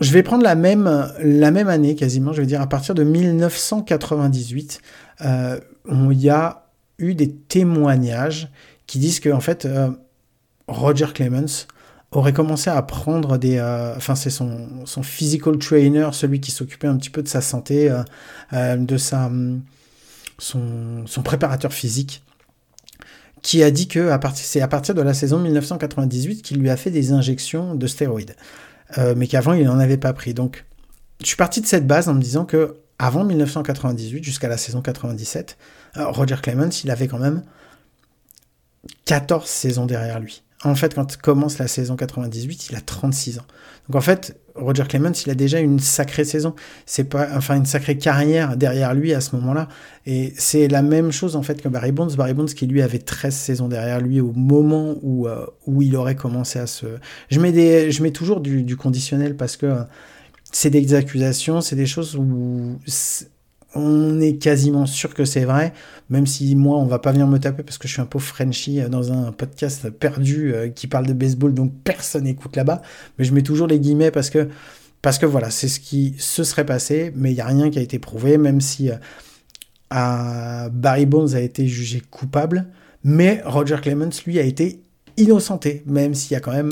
Je 0.02 0.12
vais 0.14 0.24
prendre 0.24 0.44
la 0.44 0.56
même, 0.56 0.88
année 0.88 1.96
quasiment, 1.96 2.34
je 2.34 2.42
vais 2.42 2.48
dire 2.48 2.60
à 2.60 2.68
partir 2.68 2.96
de 2.96 3.04
1998, 3.04 4.82
euh, 5.22 5.60
il 5.86 6.20
y 6.20 6.30
a 6.32 6.66
eu 6.98 7.14
des 7.14 7.32
témoignages 7.32 8.50
qui 8.88 8.98
disent 8.98 9.20
que 9.20 9.30
en 9.30 9.40
fait 9.40 9.66
euh, 9.66 9.92
Roger 10.68 11.06
Clemens 11.14 11.68
aurait 12.12 12.34
commencé 12.34 12.72
à 12.72 12.82
prendre 12.82 13.38
des, 13.38 13.58
euh, 13.58 13.96
enfin 13.96 14.16
c'est 14.16 14.32
son, 14.32 14.68
physical 15.04 15.60
trainer, 15.60 16.10
celui 16.14 16.42
qui 16.42 16.50
s'occupait 16.50 16.88
un 16.88 16.98
petit 16.98 17.12
peu 17.12 17.22
de 17.22 17.28
sa 17.28 17.42
santé, 17.42 17.96
de 18.52 18.98
sa, 18.98 19.32
son, 20.40 21.06
son 21.06 21.22
préparateur 21.22 21.74
physique 21.74 22.24
qui 23.44 23.62
a 23.62 23.70
dit 23.70 23.88
que 23.88 24.12
c'est 24.34 24.62
à 24.62 24.68
partir 24.68 24.96
de 24.96 25.02
la 25.02 25.14
saison 25.14 25.40
1998 25.40 26.42
qu'il 26.42 26.58
lui 26.58 26.72
a 26.72 26.78
fait 26.78 26.92
des 26.92 27.12
injections 27.12 27.76
de 27.76 27.86
stéroïdes. 27.86 28.36
Euh, 28.98 29.14
mais 29.16 29.28
qu'avant 29.28 29.54
il 29.54 29.66
n'en 29.66 29.80
avait 29.80 29.98
pas 29.98 30.14
pris. 30.14 30.34
Donc 30.34 30.66
je 31.22 31.28
suis 31.28 31.36
parti 31.36 31.62
de 31.62 31.66
cette 31.66 31.88
base 31.88 32.10
en 32.10 32.14
me 32.14 32.22
disant 32.22 32.46
que 32.46 32.78
avant 33.00 33.24
1998 33.24 34.24
jusqu'à 34.24 34.48
la 34.48 34.58
saison 34.58 34.82
97, 34.82 35.58
euh, 35.98 36.08
Roger 36.08 36.38
Clemens, 36.42 36.84
il 36.84 36.92
avait 36.92 37.08
quand 37.08 37.20
même 37.20 37.44
14 39.06 39.48
saisons 39.48 39.86
derrière 39.86 40.20
lui. 40.20 40.44
En 40.64 40.76
fait, 40.76 40.94
quand 40.94 41.18
commence 41.18 41.58
la 41.58 41.68
saison 41.68 41.96
98, 41.96 42.70
il 42.70 42.76
a 42.76 42.82
36 42.82 43.40
ans. 43.40 43.46
Donc 43.88 43.96
en 43.96 44.02
fait, 44.02 44.40
Roger 44.56 44.84
Clemens, 44.88 45.24
il 45.26 45.32
a 45.32 45.36
déjà 45.36 45.60
une 45.60 45.80
sacrée 45.80 46.26
saison. 46.26 46.56
C'est 46.86 47.06
pas, 47.06 47.30
enfin, 47.36 47.56
une 47.56 47.66
sacrée 47.66 47.98
carrière 47.98 48.58
derrière 48.58 48.94
lui 48.94 49.14
à 49.14 49.22
ce 49.22 49.36
moment-là. 49.36 49.68
Et 50.06 50.34
c'est 50.38 50.68
la 50.68 50.82
même 50.82 51.12
chose 51.12 51.36
en 51.36 51.44
fait 51.44 51.62
que 51.62 51.70
Barry 51.70 51.92
Bonds. 51.92 52.16
Barry 52.16 52.34
Bonds 52.34 52.46
qui 52.46 52.68
lui 52.68 52.82
avait 52.82 53.00
13 53.00 53.34
saisons 53.34 53.68
derrière 53.68 54.02
lui 54.02 54.20
au 54.20 54.34
moment 54.34 54.96
où, 55.02 55.28
euh, 55.28 55.46
où 55.68 55.82
il 55.82 55.96
aurait 55.96 56.16
commencé 56.16 56.60
à 56.60 56.68
se. 56.68 56.86
Je 57.30 57.40
mets, 57.40 57.52
des, 57.52 57.92
je 57.92 58.04
mets 58.04 58.12
toujours 58.12 58.42
du, 58.42 58.64
du 58.64 58.78
conditionnel 58.78 59.36
parce 59.36 59.58
que 59.58 59.78
c'est 60.52 60.70
des 60.70 60.94
accusations, 60.94 61.62
c'est 61.62 61.76
des 61.76 61.86
choses 61.86 62.16
où 62.16 62.78
on 63.74 64.20
est 64.20 64.38
quasiment 64.38 64.86
sûr 64.86 65.14
que 65.14 65.26
c'est 65.26 65.46
vrai, 65.46 65.74
même 66.10 66.28
si 66.28 66.56
moi 66.56 66.78
on 66.78 66.86
va 66.86 67.00
pas 67.00 67.12
venir 67.12 67.28
me 67.28 67.38
taper 67.38 67.64
parce 67.64 67.78
que 67.78 67.88
je 67.88 67.94
suis 67.94 68.02
un 68.02 68.06
pauvre 68.06 68.26
Frenchie 68.26 68.82
euh, 68.82 68.90
dans 68.90 69.12
un 69.12 69.32
podcast 69.32 69.90
perdu 69.90 70.54
euh, 70.54 70.70
qui 70.70 70.88
parle 70.88 71.06
de 71.06 71.14
baseball 71.14 71.54
donc 71.54 71.72
personne 71.84 72.26
n'écoute 72.26 72.56
là-bas, 72.56 72.82
mais 73.18 73.26
je 73.26 73.34
mets 73.34 73.44
toujours 73.44 73.68
les 73.68 73.80
guillemets 73.80 74.12
parce 74.12 74.30
que 74.30 74.50
parce 75.02 75.18
que 75.18 75.26
voilà, 75.26 75.50
c'est 75.50 75.68
ce 75.68 75.80
qui 75.80 76.16
se 76.20 76.44
serait 76.44 76.66
passé, 76.66 77.12
mais 77.16 77.32
il 77.32 77.36
n'y 77.36 77.42
a 77.42 77.48
rien 77.48 77.72
qui 77.72 77.80
a 77.80 77.82
été 77.82 77.98
prouvé, 77.98 78.38
même 78.38 78.62
si 78.62 78.92
euh, 78.92 80.70
Barry 80.70 81.06
Bonds 81.08 81.34
a 81.34 81.40
été 81.40 81.68
jugé 81.68 82.02
coupable, 82.12 82.68
mais 83.04 83.42
Roger 83.44 83.78
Clemens, 83.82 84.12
lui, 84.28 84.40
a 84.40 84.44
été 84.44 84.82
innocenté, 85.18 85.84
même 85.88 86.14
s'il 86.14 86.34
y 86.34 86.36
a 86.36 86.40
quand 86.40 86.52
même 86.52 86.72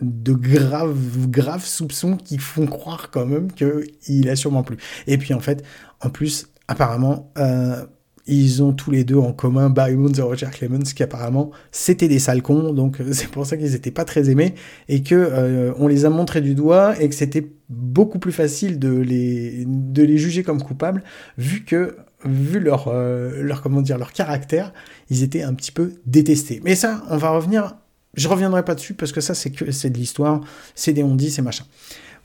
de 0.00 0.32
graves, 0.32 1.28
graves 1.28 1.66
soupçons 1.66 2.16
qui 2.16 2.38
font 2.38 2.66
croire 2.66 3.10
quand 3.10 3.26
même 3.26 3.52
qu'il 3.52 4.28
a 4.30 4.36
sûrement 4.36 4.62
plus. 4.62 4.78
Et 5.06 5.18
puis 5.18 5.34
en 5.34 5.40
fait, 5.40 5.62
en 6.00 6.10
plus, 6.10 6.48
apparemment, 6.68 7.32
euh, 7.38 7.84
ils 8.26 8.62
ont 8.62 8.72
tous 8.72 8.90
les 8.90 9.04
deux 9.04 9.16
en 9.16 9.32
commun 9.32 9.70
Barry 9.70 9.96
Bonds 9.96 10.12
et 10.12 10.22
Roger 10.22 10.46
Clemens 10.52 10.92
qui 10.94 11.02
apparemment 11.02 11.50
c'était 11.72 12.08
des 12.08 12.18
sales 12.18 12.42
donc 12.42 12.98
c'est 13.12 13.28
pour 13.28 13.46
ça 13.46 13.56
qu'ils 13.56 13.72
n'étaient 13.72 13.90
pas 13.90 14.04
très 14.04 14.30
aimés 14.30 14.54
et 14.88 15.02
que 15.02 15.72
on 15.78 15.88
les 15.88 16.04
a 16.04 16.10
montrés 16.10 16.40
du 16.40 16.54
doigt 16.54 17.00
et 17.00 17.08
que 17.08 17.14
c'était 17.14 17.50
beaucoup 17.68 18.18
plus 18.18 18.32
facile 18.32 18.78
de 18.78 19.00
les 19.00 20.18
juger 20.18 20.42
comme 20.42 20.62
coupables 20.62 21.02
vu 21.38 21.64
que 21.64 21.96
vu 22.24 22.60
leur 22.60 22.92
leur 22.92 24.12
caractère 24.12 24.72
ils 25.08 25.22
étaient 25.22 25.42
un 25.42 25.54
petit 25.54 25.72
peu 25.72 25.94
détestés. 26.06 26.60
Mais 26.64 26.76
ça 26.76 27.02
on 27.10 27.16
va 27.16 27.30
revenir 27.30 27.76
je 28.14 28.28
reviendrai 28.28 28.64
pas 28.64 28.74
dessus 28.74 28.94
parce 28.94 29.12
que 29.12 29.20
ça 29.20 29.34
c'est 29.34 29.50
que 29.50 29.70
c'est 29.70 29.90
de 29.90 29.98
l'histoire 29.98 30.40
c'est 30.74 30.92
des 30.92 31.02
on 31.02 31.14
dit 31.14 31.30
c'est 31.30 31.42
machin. 31.42 31.64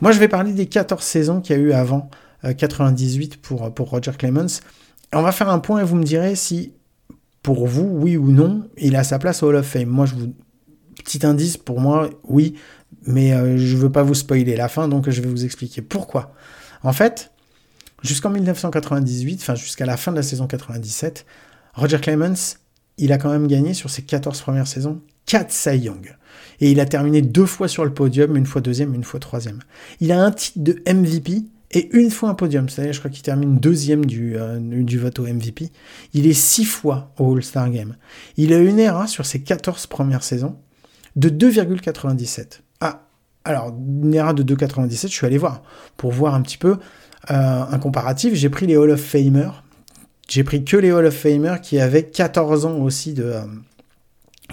Moi 0.02 0.12
je 0.12 0.20
vais 0.20 0.28
parler 0.28 0.52
des 0.52 0.66
14 0.66 1.02
saisons 1.02 1.42
qu'il 1.42 1.56
y 1.56 1.60
a 1.60 1.62
eu 1.62 1.72
avant 1.72 2.10
98 2.44 3.38
pour 3.38 3.74
pour 3.74 3.90
Roger 3.90 4.12
Clemens 4.18 4.62
on 5.14 5.22
va 5.22 5.32
faire 5.32 5.50
un 5.50 5.60
point 5.60 5.82
et 5.82 5.84
vous 5.84 5.96
me 5.96 6.04
direz 6.04 6.36
si, 6.36 6.74
pour 7.42 7.68
vous, 7.68 7.84
oui 7.84 8.18
ou 8.18 8.32
non, 8.32 8.70
il 8.78 8.96
a 8.96 9.04
sa 9.04 9.20
place 9.20 9.44
au 9.44 9.48
Hall 9.48 9.56
of 9.56 9.66
Fame. 9.66 9.88
Moi, 9.88 10.06
je 10.06 10.16
vous. 10.16 10.34
Petit 11.04 11.26
indice, 11.26 11.58
pour 11.58 11.82
moi, 11.82 12.10
oui, 12.24 12.56
mais 13.06 13.34
euh, 13.34 13.58
je 13.58 13.76
veux 13.76 13.92
pas 13.92 14.02
vous 14.02 14.16
spoiler 14.16 14.56
la 14.56 14.70
fin, 14.70 14.88
donc 14.88 15.10
je 15.10 15.22
vais 15.22 15.30
vous 15.30 15.46
expliquer 15.46 15.82
pourquoi. 15.82 16.34
En 16.84 16.94
fait, 16.94 17.32
jusqu'en 18.02 18.30
1998, 18.32 19.40
enfin 19.42 19.56
jusqu'à 19.56 19.86
la 19.86 19.98
fin 19.98 20.12
de 20.12 20.18
la 20.18 20.24
saison 20.24 20.48
97, 20.48 21.26
Roger 21.76 22.00
Clemens, 22.00 22.58
il 22.98 23.12
a 23.12 23.18
quand 23.18 23.30
même 23.30 23.48
gagné 23.48 23.74
sur 23.74 23.90
ses 23.90 24.02
14 24.02 24.42
premières 24.42 24.68
saisons 24.68 25.02
4 25.28 25.52
Cy 25.52 25.78
Young. 25.78 26.16
Et 26.60 26.72
il 26.72 26.80
a 26.80 26.86
terminé 26.86 27.22
deux 27.22 27.46
fois 27.46 27.68
sur 27.68 27.84
le 27.84 27.94
podium, 27.94 28.36
une 28.36 28.46
fois 28.46 28.62
deuxième, 28.62 28.96
une 28.96 29.04
fois 29.04 29.20
troisième. 29.20 29.60
Il 30.00 30.12
a 30.12 30.24
un 30.24 30.32
titre 30.32 30.60
de 30.60 30.82
MVP 30.92 31.44
et 31.76 31.90
une 31.96 32.10
fois 32.10 32.30
un 32.30 32.34
podium. 32.34 32.70
C'est-à-dire, 32.70 32.94
je 32.94 33.00
crois 33.00 33.12
qu'il 33.12 33.22
termine 33.22 33.58
deuxième 33.58 34.06
du, 34.06 34.38
euh, 34.38 34.58
du 34.60 34.98
vote 34.98 35.20
au 35.20 35.24
MVP. 35.24 35.72
Il 36.14 36.26
est 36.26 36.34
six 36.34 36.64
fois 36.64 37.12
au 37.20 37.36
All-Star 37.36 37.70
Game. 37.70 37.98
Il 38.38 38.54
a 38.54 38.60
une 38.60 38.80
ERA 38.80 39.08
sur 39.08 39.26
ses 39.26 39.42
14 39.42 39.86
premières 39.88 40.24
saisons 40.24 40.56
de 41.18 41.30
2,97. 41.30 42.62
Ah, 42.80 43.08
alors, 43.44 43.76
une 43.78 44.14
ERA 44.14 44.34
de 44.34 44.56
2,97, 44.56 45.02
je 45.02 45.08
suis 45.08 45.26
allé 45.26 45.38
voir 45.38 45.64
pour 45.98 46.12
voir 46.12 46.34
un 46.34 46.42
petit 46.42 46.58
peu 46.58 46.78
euh, 47.30 47.64
un 47.70 47.78
comparatif. 47.78 48.34
J'ai 48.36 48.50
pris 48.50 48.68
les 48.68 48.78
Hall 48.78 48.92
of 48.92 49.02
Famers. 49.02 49.62
J'ai 50.30 50.46
pris 50.46 50.64
que 50.64 50.78
les 50.78 50.94
Hall 50.94 51.06
of 51.06 51.14
Famers 51.14 51.60
qui 51.62 51.80
avaient 51.80 52.04
14 52.04 52.66
ans 52.66 52.78
aussi 52.78 53.14
de. 53.14 53.24
Euh, 53.24 53.42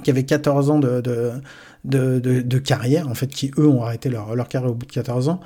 qui 0.03 0.11
avaient 0.11 0.25
14 0.25 0.71
ans 0.71 0.81
de, 0.81 2.59
carrière, 2.59 3.09
en 3.09 3.15
fait, 3.15 3.27
qui 3.27 3.51
eux 3.59 3.69
ont 3.69 3.83
arrêté 3.83 4.09
leur, 4.09 4.35
leur 4.35 4.49
carrière 4.49 4.71
au 4.71 4.75
bout 4.75 4.87
de 4.87 4.93
14 4.93 5.29
ans. 5.29 5.41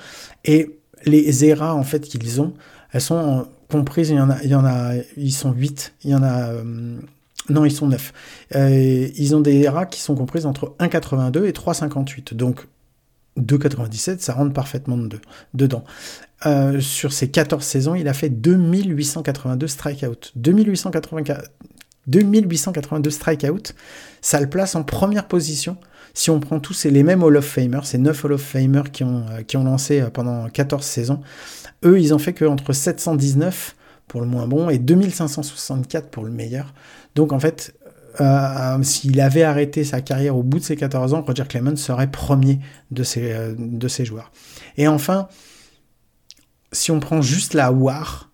Et 0.45 0.76
les 1.07 1.45
ERA 1.45 1.75
en 1.75 1.83
fait 1.83 2.01
qu'ils 2.01 2.41
ont, 2.41 2.55
elles 2.93 3.01
sont 3.01 3.47
comprises, 3.71 4.11
il 4.11 4.17
y 4.17 4.21
en 4.21 4.31
a, 4.31 4.43
y 4.45 4.55
en 4.55 4.65
a, 4.65 4.95
ils 5.17 5.33
sont 5.33 5.53
8, 5.53 5.95
il 6.05 6.11
y 6.11 6.15
en 6.15 6.23
a, 6.23 6.51
euh, 6.51 6.99
non, 7.49 7.65
ils 7.65 7.73
sont 7.73 7.87
9. 7.87 8.13
Euh, 8.55 9.09
ils 9.17 9.37
ont 9.37 9.41
des 9.41 9.63
ERA 9.63 9.87
qui 9.87 10.01
sont 10.01 10.15
comprises 10.15 10.47
entre 10.47 10.75
1,82 10.81 11.45
et 11.45 11.53
3,58. 11.53 12.35
Donc 12.35 12.67
2,97, 13.39 14.19
ça 14.21 14.35
rentre 14.35 14.53
parfaitement 14.53 14.99
dedans. 15.55 15.85
Euh, 16.45 16.81
sur 16.81 17.13
ces 17.13 17.31
14 17.31 17.65
saisons, 17.65 17.95
il 17.95 18.09
a 18.09 18.15
fait 18.15 18.29
2882 18.29 19.67
strikeouts. 19.67 20.33
2884, 20.37 21.51
2882 22.07 23.11
strikeouts, 23.11 23.73
ça 24.21 24.41
le 24.41 24.49
place 24.49 24.75
en 24.75 24.83
première 24.83 25.29
position 25.29 25.77
si 26.17 26.31
on 26.31 26.41
prend 26.41 26.61
tous 26.61 26.85
les 26.85 27.03
mêmes 27.03 27.23
Hall 27.23 27.37
of 27.37 27.45
Famers, 27.45 27.85
ces 27.85 27.99
9 27.99 28.25
Hall 28.25 28.33
of 28.33 28.41
Famers 28.43 28.91
qui 28.91 29.05
ont, 29.05 29.27
euh, 29.31 29.43
qui 29.43 29.59
ont 29.59 29.65
lancé 29.65 30.01
euh, 30.01 30.09
pendant 30.09 30.49
14 30.49 30.83
saisons, 30.83 31.21
eux, 31.85 32.01
ils 32.01 32.15
ont 32.15 32.19
fait 32.19 32.33
qu'entre 32.33 32.73
719 32.73 33.77
pour 34.09 34.23
le 34.23 34.27
moins 34.27 34.49
bon 34.49 34.71
et 34.71 34.79
2564 34.79 36.09
pour 36.09 36.25
le 36.25 36.31
meilleur. 36.31 36.73
Donc 37.15 37.35
en 37.35 37.39
fait, 37.39 37.75
euh, 38.23 38.83
s'il 38.83 39.21
avait 39.21 39.43
arrêté 39.43 39.85
sa 39.85 40.01
carrière 40.01 40.39
au 40.39 40.43
bout 40.43 40.59
de 40.59 40.65
ses 40.65 40.77
14 40.77 41.13
ans, 41.13 41.21
Roger 41.21 41.45
Clemens 41.47 41.77
serait 41.77 42.11
premier 42.11 42.61
de 42.91 43.03
ces, 43.03 43.55
de 43.59 43.89
ces 43.89 44.07
joueurs. 44.07 44.33
Et 44.79 44.89
enfin, 44.89 45.29
si 46.73 46.91
on 46.91 46.99
prend 46.99 47.21
juste 47.21 47.53
la 47.53 47.73
WAR, 47.73 48.31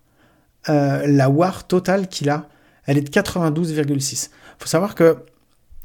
la 0.67 1.29
WAR 1.29 1.67
totale 1.67 2.07
qu'il 2.07 2.29
a, 2.29 2.47
elle 2.85 2.97
est 2.97 3.01
de 3.01 3.09
92,6. 3.09 4.29
Il 4.29 4.29
faut 4.57 4.67
savoir 4.67 4.95
que 4.95 5.17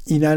il 0.09 0.25
a 0.25 0.35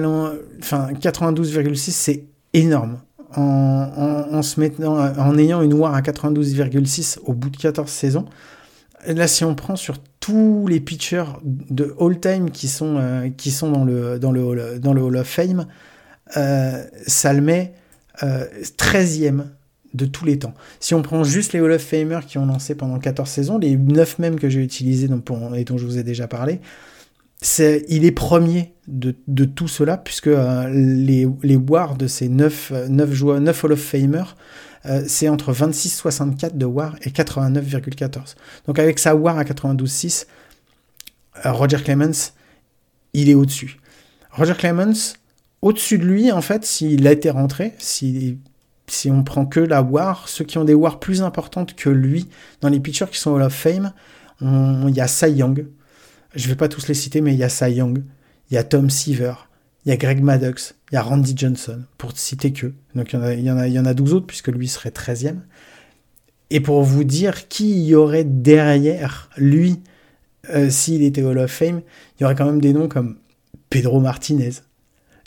enfin 0.59 0.91
92,6 0.93 1.91
c'est 1.91 2.25
énorme. 2.53 2.99
En, 3.35 4.43
se 4.43 4.61
mettant, 4.61 4.99
en 4.99 5.39
ayant 5.39 5.63
une 5.63 5.73
WAR 5.73 5.95
à 5.95 6.03
92,6 6.03 7.19
au 7.25 7.33
bout 7.33 7.49
de 7.49 7.57
14 7.57 7.91
saisons. 7.91 8.27
Là, 9.07 9.27
si 9.27 9.43
on 9.43 9.55
prend 9.55 9.75
sur 9.75 9.97
tous 10.21 10.67
les 10.69 10.81
pitchers 10.81 11.25
de 11.43 11.95
all-time 11.99 12.51
qui 12.51 12.69
sont, 12.69 12.97
euh, 12.99 13.31
qui 13.31 13.51
sont 13.51 13.71
dans, 13.71 13.85
le, 13.85 14.19
dans, 14.19 14.33
le 14.33 14.43
hall, 14.43 14.81
dans 14.81 14.93
le 14.93 15.03
Hall 15.03 15.17
of 15.17 15.27
Fame, 15.27 15.67
euh, 16.37 16.85
ça 17.07 17.33
le 17.33 17.41
met 17.41 17.75
13e 18.21 19.41
euh, 19.41 19.45
de 19.95 20.07
tous 20.07 20.25
les 20.25 20.39
temps. 20.39 20.55
Si 20.79 20.95
on 20.95 21.03
prend 21.03 21.25
juste 21.25 21.53
les 21.53 21.61
Hall 21.61 21.73
of 21.73 21.83
Famers 21.83 22.21
qui 22.27 22.39
ont 22.39 22.47
lancé 22.47 22.75
pendant 22.75 22.99
14 22.99 23.29
saisons, 23.29 23.59
les 23.59 23.77
9 23.77 24.19
mêmes 24.21 24.39
que 24.39 24.49
j'ai 24.49 24.63
utilisés 24.63 25.09
et 25.57 25.65
dont 25.65 25.79
je 25.79 25.85
vous 25.85 25.99
ai 25.99 26.03
déjà 26.03 26.29
parlé, 26.29 26.61
il 27.89 28.05
est 28.05 28.13
premier 28.13 28.73
de, 28.87 29.45
tout 29.45 29.69
cela, 29.69 29.97
puisque 29.97 30.29
euh, 30.29 30.69
les, 30.71 31.27
les 31.43 31.57
de 31.57 32.07
ces 32.07 32.29
9, 32.29 32.89
9, 32.89 33.13
joueurs, 33.13 33.41
9 33.41 33.65
Hall 33.65 33.73
of 33.73 33.81
Famer, 33.81 34.25
euh, 34.87 35.05
c'est 35.07 35.29
entre 35.29 35.53
26,64 35.53 36.57
de 36.57 36.67
WAR 36.67 36.97
et 37.03 37.11
89,14. 37.11 38.35
Donc 38.67 38.79
avec 38.79 38.99
sa 38.99 39.15
WAR 39.15 39.39
à 39.39 39.45
92,6, 39.45 40.27
euh, 41.45 41.53
Roger 41.53 41.79
Clemens, 41.79 42.33
il 43.13 43.29
est 43.29 43.35
au-dessus. 43.35 43.79
Roger 44.31 44.55
Clemens, 44.55 45.15
au-dessus 45.61 45.99
de 45.99 46.05
lui, 46.05 46.33
en 46.33 46.43
fait, 46.43 46.65
s'il 46.65 47.07
a 47.07 47.13
été 47.13 47.31
rentré, 47.31 47.75
si, 47.79 48.39
si 48.87 49.11
on 49.11 49.23
prend 49.23 49.47
que 49.47 49.61
la 49.61 49.83
WAR, 49.83 50.29
ceux 50.29 50.45
qui 50.45 50.59
ont 50.59 50.65
des 50.65 50.75
WAR 50.75 50.99
plus 50.99 51.23
importantes 51.23 51.75
que 51.75 51.91
lui 51.91 52.29
dans 52.61 52.69
les 52.69 52.81
pitchers 52.81 53.07
qui 53.11 53.19
sont 53.19 53.33
Hall 53.33 53.43
of 53.43 53.55
Fame, 53.55 53.93
il 54.41 54.93
y 54.93 55.01
a 55.01 55.07
Cy 55.07 55.31
Young, 55.31 55.69
je 56.35 56.49
vais 56.49 56.55
pas 56.55 56.69
tous 56.69 56.89
les 56.89 56.95
citer, 56.95 57.21
mais 57.21 57.33
il 57.33 57.39
y 57.39 57.45
a 57.45 57.49
Cy 57.49 57.73
Young, 57.73 58.03
il 58.51 58.55
y 58.55 58.57
a 58.57 58.65
Tom 58.65 58.91
Seaver, 58.91 59.35
il 59.85 59.91
y 59.91 59.93
a 59.93 59.97
Greg 59.97 60.23
Maddox, 60.23 60.75
il 60.91 60.95
y 60.95 60.99
a 60.99 61.03
Randy 61.03 61.35
Johnson, 61.37 61.83
pour 61.99 62.17
citer 62.17 62.53
que. 62.53 62.73
Donc 62.95 63.13
il 63.13 63.17
y, 63.17 63.51
en 63.51 63.57
a, 63.57 63.57
en 63.57 63.59
a, 63.59 63.69
il 63.69 63.75
y 63.75 63.79
en 63.79 63.87
a 63.87 63.95
12 63.95 64.15
autres, 64.15 64.27
puisque 64.27 64.49
lui 64.49 64.69
serait 64.69 64.91
13e. 64.91 65.39
Et 66.51 66.61
pour 66.61 66.83
vous 66.83 67.05
dire 67.05 67.49
qui 67.49 67.83
y 67.85 67.95
aurait 67.95 68.25
derrière 68.25 69.31
lui, 69.37 69.81
euh, 70.51 70.71
s'il 70.71 71.03
était 71.03 71.23
Hall 71.23 71.39
of 71.39 71.51
Fame, 71.51 71.83
il 72.19 72.23
y 72.23 72.25
aurait 72.25 72.35
quand 72.35 72.47
même 72.47 72.61
des 72.61 72.73
noms 72.73 72.89
comme 72.89 73.17
Pedro 73.71 74.01
Martinez, 74.01 74.51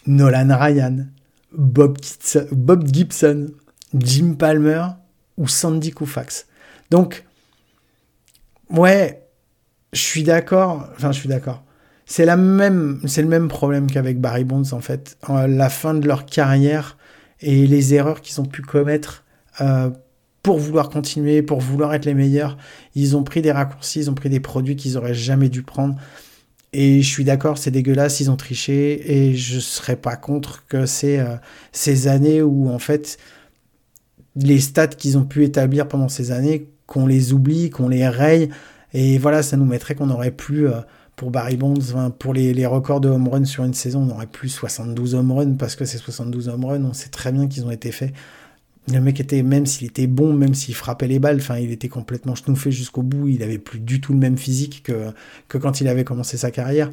Nolan 0.06 0.56
Ryan, 0.56 1.08
Bob 1.52 1.98
Bob 2.52 2.88
Gibson 2.94 3.48
Jim 3.98 4.36
Palmer 4.38 4.86
ou 5.38 5.48
Sandy 5.48 5.92
Koufax. 5.92 6.48
Donc, 6.92 7.26
ouais, 8.70 9.25
je 9.96 10.02
suis 10.02 10.24
d'accord. 10.24 10.88
Enfin, 10.96 11.12
je 11.12 11.20
suis 11.20 11.30
d'accord. 11.30 11.64
C'est 12.06 12.26
la 12.26 12.38
même, 12.38 13.00
c'est 13.08 13.22
le 13.22 13.28
même 13.28 13.48
problème 13.48 13.90
qu'avec 13.90 14.20
Barry 14.20 14.44
Bonds 14.44 14.74
en 14.74 14.82
fait. 14.82 15.18
La 15.30 15.70
fin 15.70 15.96
de 15.96 16.08
leur 16.08 16.26
carrière 16.26 16.98
et 17.42 17.66
les 17.66 17.94
erreurs 17.96 18.22
qu'ils 18.22 18.40
ont 18.42 18.46
pu 18.46 18.62
commettre 18.62 19.24
euh, 19.62 19.90
pour 20.44 20.60
vouloir 20.60 20.90
continuer, 20.90 21.42
pour 21.42 21.62
vouloir 21.62 21.94
être 21.96 22.06
les 22.06 22.14
meilleurs, 22.14 22.58
ils 22.94 23.18
ont 23.18 23.24
pris 23.24 23.42
des 23.42 23.52
raccourcis, 23.52 24.02
ils 24.02 24.10
ont 24.12 24.14
pris 24.14 24.30
des 24.30 24.40
produits 24.40 24.76
qu'ils 24.76 24.98
auraient 24.98 25.16
jamais 25.16 25.50
dû 25.50 25.64
prendre. 25.64 25.96
Et 26.74 27.02
je 27.02 27.10
suis 27.10 27.24
d'accord, 27.24 27.58
c'est 27.58 27.72
dégueulasse, 27.72 28.20
ils 28.20 28.30
ont 28.30 28.36
triché, 28.36 29.30
et 29.30 29.34
je 29.34 29.60
serais 29.60 29.96
pas 29.96 30.18
contre 30.18 30.68
que 30.68 30.86
c'est 30.86 31.20
euh, 31.20 31.36
ces 31.72 32.08
années 32.08 32.42
où 32.42 32.70
en 32.70 32.80
fait 32.80 33.18
les 34.36 34.60
stats 34.60 34.88
qu'ils 34.88 35.18
ont 35.18 35.24
pu 35.24 35.46
établir 35.46 35.88
pendant 35.88 36.10
ces 36.10 36.32
années, 36.32 36.68
qu'on 36.86 37.08
les 37.08 37.34
oublie, 37.34 37.70
qu'on 37.70 37.88
les 37.88 38.08
raye, 38.08 38.50
et 38.98 39.18
voilà, 39.18 39.44
ça 39.44 39.58
nous 39.58 39.66
mettrait 39.66 39.94
qu'on 39.94 40.10
aurait 40.10 40.32
plus, 40.32 40.70
euh, 40.70 40.80
pour 41.18 41.30
Barry 41.30 41.58
Bonds, 41.58 42.14
pour 42.18 42.34
les, 42.34 42.66
records 42.66 43.02
de 43.02 43.10
home 43.10 43.28
run 43.28 43.44
sur 43.44 43.66
une 43.66 43.74
saison, 43.74 44.08
on 44.10 44.16
aurait 44.16 44.26
plus 44.26 44.48
72 44.48 45.16
home 45.16 45.34
runs 45.34 45.56
parce 45.56 45.76
que 45.76 45.84
ces 45.84 45.98
72 45.98 46.48
home 46.48 46.64
runs, 46.64 46.86
on 46.86 46.94
sait 46.94 47.10
très 47.10 47.34
bien 47.34 47.50
qu'ils 47.50 47.66
ont 47.66 47.72
été 47.72 47.92
faits. 47.92 48.14
Le 48.90 49.02
mec 49.02 49.20
était, 49.20 49.44
même 49.44 49.66
s'il 49.66 49.88
était 49.88 50.08
bon, 50.08 50.32
même 50.32 50.54
s'il 50.54 50.76
frappait 50.76 51.10
les 51.10 51.20
balles, 51.20 51.38
enfin, 51.42 51.58
il 51.58 51.72
était 51.72 51.90
complètement 51.90 52.36
schnouffé 52.36 52.72
jusqu'au 52.72 53.02
bout, 53.02 53.28
il 53.28 53.44
avait 53.44 53.58
plus 53.58 53.80
du 53.80 54.00
tout 54.00 54.14
le 54.14 54.20
même 54.20 54.38
physique 54.38 54.84
que, 54.84 55.60
quand 55.60 55.82
il 55.82 55.90
avait 55.90 56.06
commencé 56.06 56.38
sa 56.38 56.50
carrière. 56.50 56.90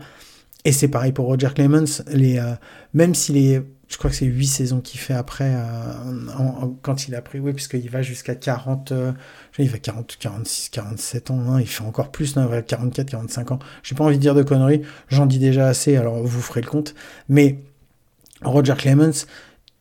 Et 0.64 0.72
c'est 0.72 0.88
pareil 0.88 1.12
pour 1.12 1.26
Roger 1.26 1.50
Clemens, 1.54 2.02
euh, 2.12 2.54
même 2.94 3.14
s'il 3.14 3.36
est 3.36 3.62
je 3.92 3.98
crois 3.98 4.08
que 4.08 4.16
c'est 4.16 4.24
8 4.24 4.46
saisons 4.46 4.80
qu'il 4.80 4.98
fait 4.98 5.12
après, 5.12 5.52
euh, 5.54 6.66
quand 6.80 7.08
il 7.08 7.14
a 7.14 7.20
pris, 7.20 7.40
oui, 7.40 7.52
puisqu'il 7.52 7.90
va 7.90 8.00
jusqu'à 8.00 8.34
40, 8.34 8.92
euh, 8.92 9.12
il 9.58 9.68
va 9.68 9.76
40, 9.76 10.16
46, 10.18 10.70
47 10.70 11.30
ans, 11.30 11.40
hein, 11.50 11.60
il 11.60 11.68
fait 11.68 11.84
encore 11.84 12.10
plus, 12.10 12.34
non, 12.36 12.48
44, 12.66 13.10
45 13.10 13.52
ans. 13.52 13.58
J'ai 13.82 13.94
pas 13.94 14.04
envie 14.04 14.16
de 14.16 14.22
dire 14.22 14.34
de 14.34 14.42
conneries, 14.42 14.80
j'en 15.08 15.26
dis 15.26 15.38
déjà 15.38 15.66
assez, 15.66 15.96
alors 15.96 16.22
vous 16.22 16.40
ferez 16.40 16.62
le 16.62 16.68
compte. 16.68 16.94
Mais 17.28 17.58
Roger 18.40 18.74
Clemens, 18.78 19.26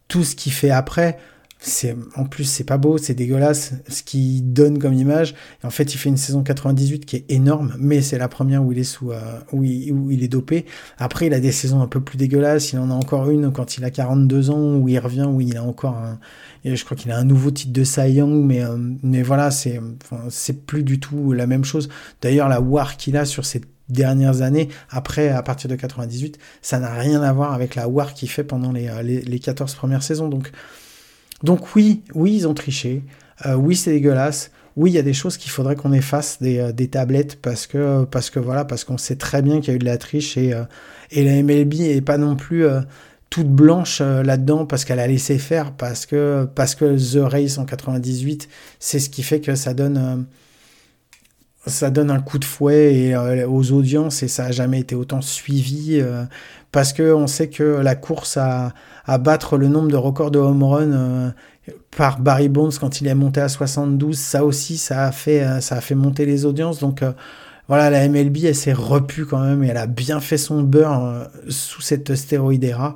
tout 0.09 0.25
ce 0.25 0.35
qu'il 0.35 0.51
fait 0.51 0.71
après, 0.71 1.17
c'est 1.63 1.95
en 2.15 2.25
plus 2.25 2.45
c'est 2.45 2.63
pas 2.63 2.77
beau, 2.77 2.97
c'est 2.97 3.13
dégueulasse 3.13 3.73
ce 3.87 4.01
qu'il 4.01 4.51
donne 4.51 4.79
comme 4.79 4.93
image. 4.93 5.35
en 5.63 5.69
fait, 5.69 5.93
il 5.93 5.97
fait 5.97 6.09
une 6.09 6.17
saison 6.17 6.41
98 6.41 7.05
qui 7.05 7.17
est 7.17 7.25
énorme, 7.29 7.75
mais 7.77 8.01
c'est 8.01 8.17
la 8.17 8.27
première 8.27 8.63
où 8.63 8.71
il 8.71 8.79
est 8.79 8.83
sous 8.83 9.11
euh, 9.11 9.39
où, 9.51 9.63
il, 9.63 10.23
est 10.23 10.27
dopé. 10.27 10.65
Après, 10.97 11.27
il 11.27 11.33
a 11.35 11.39
des 11.39 11.51
saisons 11.51 11.81
un 11.81 11.87
peu 11.87 12.01
plus 12.01 12.17
dégueulasses. 12.17 12.73
Il 12.73 12.79
en 12.79 12.89
a 12.89 12.95
encore 12.95 13.29
une 13.29 13.51
quand 13.51 13.77
il 13.77 13.85
a 13.85 13.91
42 13.91 14.49
ans 14.49 14.75
où 14.75 14.89
il 14.89 14.97
revient 14.97 15.27
où 15.31 15.39
il 15.39 15.55
a 15.55 15.63
encore 15.63 15.97
un 15.97 16.19
je 16.65 16.83
crois 16.83 16.97
qu'il 16.97 17.11
a 17.11 17.17
un 17.17 17.23
nouveau 17.23 17.51
titre 17.51 17.73
de 17.73 17.83
Cy 17.83 18.21
mais 18.23 18.63
euh, 18.63 18.77
mais 19.03 19.21
voilà, 19.21 19.51
c'est 19.51 19.79
c'est 20.29 20.65
plus 20.65 20.83
du 20.83 20.99
tout 20.99 21.31
la 21.31 21.45
même 21.45 21.63
chose. 21.63 21.89
D'ailleurs, 22.23 22.49
la 22.49 22.59
war 22.59 22.97
qu'il 22.97 23.17
a 23.17 23.25
sur 23.25 23.45
ces 23.45 23.61
dernières 23.89 24.41
années, 24.41 24.69
après, 24.89 25.29
à 25.29 25.43
partir 25.43 25.69
de 25.69 25.75
98, 25.75 26.39
ça 26.61 26.79
n'a 26.79 26.93
rien 26.93 27.21
à 27.21 27.33
voir 27.33 27.53
avec 27.53 27.75
la 27.75 27.87
war 27.87 28.13
qu'il 28.13 28.29
fait 28.29 28.43
pendant 28.43 28.71
les, 28.71 28.87
euh, 28.87 29.01
les, 29.01 29.21
les 29.21 29.39
14 29.39 29.75
premières 29.75 30.03
saisons. 30.03 30.29
Donc, 30.29 30.51
donc 31.43 31.75
oui, 31.75 32.03
oui, 32.13 32.33
ils 32.35 32.47
ont 32.47 32.53
triché. 32.53 33.03
Euh, 33.45 33.55
oui, 33.55 33.75
c'est 33.75 33.91
dégueulasse. 33.91 34.51
Oui, 34.75 34.91
il 34.91 34.93
y 34.93 34.99
a 34.99 35.03
des 35.03 35.13
choses 35.13 35.37
qu'il 35.37 35.51
faudrait 35.51 35.75
qu'on 35.75 35.91
efface 35.91 36.41
des, 36.41 36.59
euh, 36.59 36.71
des, 36.71 36.87
tablettes 36.87 37.41
parce 37.41 37.67
que, 37.67 38.05
parce 38.05 38.29
que 38.29 38.39
voilà, 38.39 38.63
parce 38.63 38.83
qu'on 38.83 38.97
sait 38.97 39.17
très 39.17 39.41
bien 39.41 39.59
qu'il 39.59 39.69
y 39.69 39.71
a 39.71 39.75
eu 39.75 39.79
de 39.79 39.85
la 39.85 39.97
triche 39.97 40.37
et, 40.37 40.53
euh, 40.53 40.63
la 41.13 41.43
MLB 41.43 41.73
est 41.81 42.01
pas 42.01 42.17
non 42.17 42.35
plus 42.35 42.65
toute 43.29 43.49
blanche 43.49 43.99
là-dedans 43.99 44.65
parce 44.65 44.85
qu'elle 44.85 44.99
a 44.99 45.07
laissé 45.07 45.37
faire, 45.39 45.73
parce 45.73 46.05
que, 46.05 46.47
parce 46.55 46.73
que 46.73 46.95
The 46.95 47.29
Race 47.29 47.57
en 47.57 47.65
98, 47.65 48.47
c'est 48.79 48.99
ce 48.99 49.09
qui 49.09 49.21
fait 49.21 49.41
que 49.41 49.55
ça 49.55 49.73
donne, 49.73 50.25
ça 51.67 51.89
donne 51.89 52.09
un 52.09 52.19
coup 52.19 52.39
de 52.39 52.45
fouet 52.45 52.93
et, 52.95 53.15
aux 53.45 53.71
audiences 53.71 54.23
et 54.23 54.27
ça 54.27 54.45
a 54.45 54.51
jamais 54.51 54.79
été 54.79 54.95
autant 54.95 55.21
suivi 55.21 56.01
parce 56.71 56.93
que 56.93 57.13
on 57.13 57.27
sait 57.27 57.49
que 57.49 57.63
la 57.63 57.95
course 57.95 58.37
à, 58.37 58.73
battre 59.19 59.57
le 59.57 59.67
nombre 59.67 59.89
de 59.89 59.97
records 59.97 60.31
de 60.31 60.39
home 60.39 60.63
run 60.63 60.91
euh, 60.93 61.31
par 61.95 62.19
Barry 62.19 62.49
Bonds 62.49 62.71
quand 62.79 63.01
il 63.01 63.07
est 63.07 63.15
monté 63.15 63.41
à 63.41 63.49
72, 63.49 64.17
ça 64.17 64.45
aussi, 64.45 64.77
ça 64.77 65.05
a 65.05 65.11
fait, 65.11 65.43
euh, 65.43 65.59
ça 65.59 65.75
a 65.75 65.81
fait 65.81 65.95
monter 65.95 66.25
les 66.25 66.45
audiences. 66.45 66.79
Donc 66.79 67.01
euh, 67.01 67.11
voilà, 67.67 67.89
la 67.89 68.07
MLB, 68.07 68.45
elle 68.45 68.55
s'est 68.55 68.73
repue 68.73 69.25
quand 69.25 69.39
même 69.39 69.63
et 69.63 69.67
elle 69.67 69.77
a 69.77 69.87
bien 69.87 70.21
fait 70.21 70.37
son 70.37 70.63
beurre 70.63 71.29
sous 71.49 71.81
cette 71.81 72.15
stéroïdera. 72.15 72.95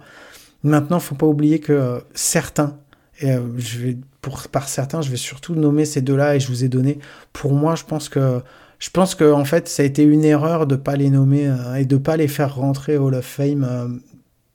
Maintenant, 0.64 1.00
faut 1.00 1.16
pas 1.16 1.28
oublier 1.28 1.60
que 1.60 2.02
certains, 2.14 2.78
et 3.22 3.36
je 3.58 3.80
vais 3.80 3.98
pour 4.22 4.48
par 4.50 4.68
certains, 4.68 5.02
je 5.02 5.10
vais 5.10 5.18
surtout 5.18 5.56
nommer 5.56 5.86
ces 5.86 6.02
deux-là 6.02 6.36
et 6.36 6.40
je 6.40 6.48
vous 6.48 6.64
ai 6.64 6.70
donné. 6.70 7.00
Pour 7.32 7.54
moi, 7.54 7.76
je 7.76 7.84
pense 7.84 8.10
que 8.10 8.42
je 8.80 8.90
pense 8.90 9.16
que 9.16 9.32
en 9.32 9.46
fait, 9.46 9.68
ça 9.68 9.84
a 9.84 9.86
été 9.86 10.04
une 10.04 10.26
erreur 10.26 10.68
de 10.68 10.76
pas 10.76 10.96
les 10.96 11.10
nommer 11.10 11.54
et 11.78 11.86
de 11.86 11.98
pas 11.98 12.18
les 12.18 12.28
faire 12.28 12.56
rentrer 12.56 12.98
au 12.98 13.08
Hall 13.08 13.16
of 13.16 13.26
Fame 13.26 14.02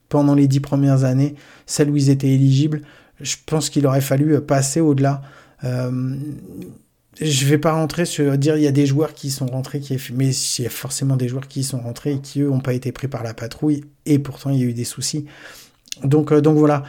pendant 0.09 0.35
les 0.35 0.47
dix 0.47 0.59
premières 0.59 1.05
années, 1.05 1.35
celles 1.65 1.89
où 1.89 1.97
ils 1.97 2.09
étaient 2.09 2.29
éligibles. 2.29 2.81
Je 3.19 3.37
pense 3.45 3.69
qu'il 3.69 3.87
aurait 3.87 4.01
fallu 4.01 4.39
passer 4.41 4.81
au-delà. 4.81 5.21
Euh, 5.63 6.15
je 7.19 7.45
vais 7.45 7.57
pas 7.57 7.73
rentrer 7.73 8.05
sur 8.05 8.37
dire 8.37 8.57
il 8.57 8.63
y 8.63 8.67
a 8.67 8.71
des 8.71 8.85
joueurs 8.85 9.13
qui 9.13 9.31
sont 9.31 9.45
rentrés, 9.45 9.79
qui 9.79 9.97
mais 10.13 10.29
il 10.29 10.63
y 10.63 10.67
a 10.67 10.69
forcément 10.69 11.17
des 11.17 11.27
joueurs 11.27 11.47
qui 11.47 11.63
sont 11.63 11.79
rentrés 11.79 12.13
et 12.13 12.19
qui 12.19 12.41
eux 12.41 12.49
n'ont 12.49 12.59
pas 12.59 12.73
été 12.73 12.91
pris 12.91 13.07
par 13.07 13.23
la 13.23 13.33
patrouille 13.33 13.83
et 14.05 14.19
pourtant 14.19 14.49
il 14.49 14.59
y 14.59 14.63
a 14.63 14.65
eu 14.65 14.73
des 14.73 14.83
soucis. 14.83 15.25
Donc 16.03 16.31
euh, 16.31 16.41
donc 16.41 16.57
voilà. 16.57 16.83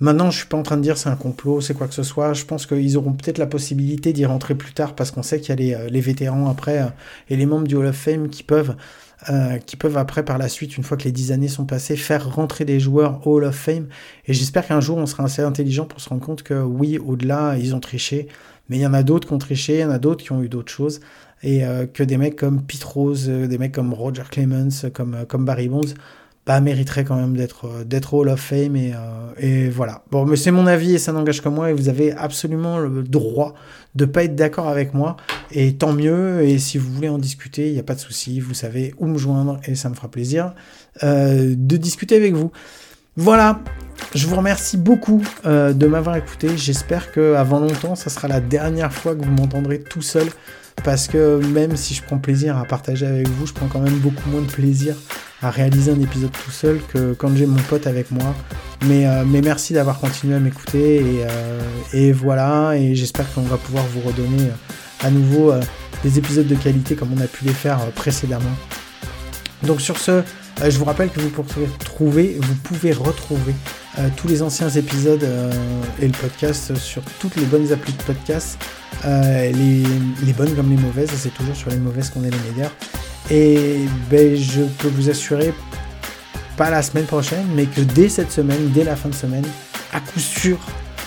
Maintenant, 0.00 0.30
je 0.30 0.38
suis 0.38 0.46
pas 0.48 0.56
en 0.56 0.62
train 0.62 0.76
de 0.76 0.82
dire 0.82 0.98
c'est 0.98 1.08
un 1.08 1.16
complot, 1.16 1.60
c'est 1.60 1.74
quoi 1.74 1.86
que 1.86 1.94
ce 1.94 2.02
soit. 2.02 2.32
Je 2.32 2.44
pense 2.44 2.66
qu'ils 2.66 2.96
auront 2.96 3.12
peut-être 3.12 3.38
la 3.38 3.46
possibilité 3.46 4.12
d'y 4.12 4.26
rentrer 4.26 4.54
plus 4.54 4.72
tard 4.72 4.94
parce 4.94 5.10
qu'on 5.10 5.22
sait 5.22 5.40
qu'il 5.40 5.50
y 5.50 5.52
a 5.52 5.56
les, 5.56 5.74
euh, 5.74 5.88
les, 5.88 6.00
vétérans 6.00 6.50
après 6.50 6.82
euh, 6.82 6.86
et 7.30 7.36
les 7.36 7.46
membres 7.46 7.66
du 7.66 7.76
Hall 7.76 7.86
of 7.86 7.96
Fame 7.96 8.28
qui 8.28 8.42
peuvent 8.42 8.74
euh, 9.30 9.56
qui 9.58 9.76
peuvent 9.76 9.96
après 9.96 10.22
par 10.22 10.36
la 10.36 10.48
suite, 10.48 10.76
une 10.76 10.82
fois 10.82 10.98
que 10.98 11.04
les 11.04 11.12
10 11.12 11.32
années 11.32 11.48
sont 11.48 11.64
passées, 11.64 11.96
faire 11.96 12.34
rentrer 12.34 12.66
des 12.66 12.78
joueurs 12.78 13.26
au 13.26 13.36
Hall 13.36 13.44
of 13.44 13.54
Fame. 13.54 13.86
Et 14.26 14.34
j'espère 14.34 14.66
qu'un 14.66 14.80
jour 14.80 14.98
on 14.98 15.06
sera 15.06 15.24
assez 15.24 15.40
intelligent 15.40 15.86
pour 15.86 16.00
se 16.00 16.10
rendre 16.10 16.22
compte 16.22 16.42
que 16.42 16.54
oui, 16.54 16.98
au-delà, 16.98 17.56
ils 17.56 17.74
ont 17.74 17.80
triché, 17.80 18.28
mais 18.68 18.76
il 18.76 18.82
y 18.82 18.86
en 18.86 18.92
a 18.92 19.02
d'autres 19.02 19.28
qui 19.28 19.34
ont 19.34 19.38
triché, 19.38 19.76
il 19.76 19.80
y 19.80 19.84
en 19.84 19.90
a 19.90 19.98
d'autres 19.98 20.22
qui 20.22 20.32
ont 20.32 20.42
eu 20.42 20.48
d'autres 20.48 20.72
choses. 20.72 21.00
Et 21.42 21.64
euh, 21.64 21.86
que 21.86 22.02
des 22.02 22.18
mecs 22.18 22.36
comme 22.36 22.62
Pete 22.62 22.84
Rose, 22.84 23.28
des 23.28 23.58
mecs 23.58 23.72
comme 23.72 23.94
Roger 23.94 24.24
Clemens, 24.30 24.90
comme, 24.92 25.24
comme 25.26 25.44
Barry 25.44 25.68
Bonds, 25.68 25.94
bah, 26.46 26.60
mériterait 26.60 27.04
quand 27.04 27.16
même 27.16 27.36
d'être 27.36 27.66
euh, 27.66 27.84
d'être 27.84 28.12
Hall 28.12 28.28
of 28.28 28.40
Fame 28.40 28.76
et, 28.76 28.92
euh, 28.94 29.32
et 29.38 29.68
voilà. 29.70 30.02
Bon, 30.10 30.26
mais 30.26 30.36
c'est 30.36 30.50
mon 30.50 30.66
avis 30.66 30.94
et 30.94 30.98
ça 30.98 31.12
n'engage 31.12 31.40
que 31.40 31.48
moi 31.48 31.70
et 31.70 31.72
vous 31.72 31.88
avez 31.88 32.12
absolument 32.12 32.78
le 32.78 33.02
droit 33.02 33.54
de 33.94 34.04
pas 34.04 34.24
être 34.24 34.34
d'accord 34.34 34.68
avec 34.68 34.92
moi 34.92 35.16
et 35.50 35.74
tant 35.74 35.92
mieux 35.92 36.42
et 36.42 36.58
si 36.58 36.76
vous 36.76 36.92
voulez 36.92 37.08
en 37.08 37.18
discuter, 37.18 37.68
il 37.68 37.72
n'y 37.72 37.78
a 37.78 37.84
pas 37.84 37.94
de 37.94 38.00
souci, 38.00 38.40
vous 38.40 38.54
savez 38.54 38.94
où 38.98 39.06
me 39.06 39.16
joindre 39.16 39.58
et 39.64 39.74
ça 39.74 39.88
me 39.88 39.94
fera 39.94 40.08
plaisir 40.08 40.54
euh, 41.02 41.54
de 41.56 41.76
discuter 41.76 42.16
avec 42.16 42.34
vous. 42.34 42.52
Voilà, 43.16 43.60
je 44.14 44.26
vous 44.26 44.34
remercie 44.34 44.76
beaucoup 44.76 45.22
de 45.44 45.86
m'avoir 45.86 46.16
écouté. 46.16 46.56
J'espère 46.56 47.12
que 47.12 47.34
avant 47.34 47.60
longtemps, 47.60 47.94
ça 47.94 48.10
sera 48.10 48.26
la 48.26 48.40
dernière 48.40 48.92
fois 48.92 49.14
que 49.14 49.24
vous 49.24 49.30
m'entendrez 49.30 49.78
tout 49.78 50.02
seul 50.02 50.26
parce 50.82 51.08
que 51.08 51.40
même 51.46 51.76
si 51.76 51.94
je 51.94 52.02
prends 52.02 52.18
plaisir 52.18 52.58
à 52.58 52.64
partager 52.64 53.06
avec 53.06 53.28
vous, 53.28 53.46
je 53.46 53.52
prends 53.52 53.68
quand 53.68 53.80
même 53.80 53.98
beaucoup 53.98 54.28
moins 54.28 54.42
de 54.42 54.50
plaisir 54.50 54.96
à 55.42 55.50
réaliser 55.50 55.92
un 55.92 56.00
épisode 56.00 56.32
tout 56.32 56.50
seul 56.50 56.80
que 56.92 57.12
quand 57.12 57.34
j'ai 57.36 57.46
mon 57.46 57.60
pote 57.62 57.86
avec 57.86 58.10
moi. 58.10 58.34
Mais, 58.86 59.06
euh, 59.06 59.24
mais 59.26 59.40
merci 59.40 59.72
d'avoir 59.72 59.98
continué 59.98 60.34
à 60.34 60.40
m'écouter 60.40 60.96
et, 60.96 61.24
euh, 61.24 61.60
et, 61.92 62.12
voilà, 62.12 62.76
et 62.76 62.94
j'espère 62.94 63.32
qu'on 63.32 63.42
va 63.42 63.56
pouvoir 63.56 63.84
vous 63.86 64.00
redonner 64.00 64.42
euh, 64.42 65.06
à 65.06 65.10
nouveau 65.10 65.52
des 66.02 66.18
épisodes 66.18 66.46
de 66.46 66.54
qualité 66.54 66.94
comme 66.94 67.12
on 67.16 67.20
a 67.20 67.26
pu 67.26 67.44
les 67.44 67.52
faire 67.52 67.78
précédemment. 67.94 68.54
Donc 69.62 69.80
sur 69.80 69.98
ce, 69.98 70.22
je 70.62 70.78
vous 70.78 70.84
rappelle 70.84 71.10
que 71.10 71.20
vous 71.20 71.30
pouvez 71.30 71.66
trouver, 71.84 72.38
vous 72.40 72.54
pouvez 72.56 72.92
retrouver 72.92 73.54
tous 74.16 74.28
les 74.28 74.42
anciens 74.42 74.68
épisodes 74.68 75.28
et 76.00 76.06
le 76.06 76.12
podcast 76.12 76.76
sur 76.76 77.02
toutes 77.20 77.36
les 77.36 77.44
bonnes 77.44 77.72
applis 77.72 77.92
de 77.92 78.02
podcast, 78.02 78.58
les, 79.04 80.32
bonnes 80.36 80.54
comme 80.54 80.70
les 80.70 80.80
mauvaises, 80.80 81.10
c'est 81.16 81.34
toujours 81.34 81.56
sur 81.56 81.70
les 81.70 81.76
mauvaises 81.76 82.10
qu'on 82.10 82.24
est 82.24 82.30
les 82.30 82.52
meilleurs. 82.52 82.72
Et 83.30 83.86
ben, 84.10 84.36
je 84.36 84.62
peux 84.78 84.88
vous 84.88 85.08
assurer, 85.08 85.54
pas 86.56 86.70
la 86.70 86.82
semaine 86.82 87.06
prochaine, 87.06 87.46
mais 87.54 87.66
que 87.66 87.80
dès 87.80 88.08
cette 88.08 88.30
semaine, 88.30 88.70
dès 88.72 88.84
la 88.84 88.96
fin 88.96 89.08
de 89.08 89.14
semaine, 89.14 89.46
à 89.92 90.00
coup 90.00 90.20
sûr, 90.20 90.58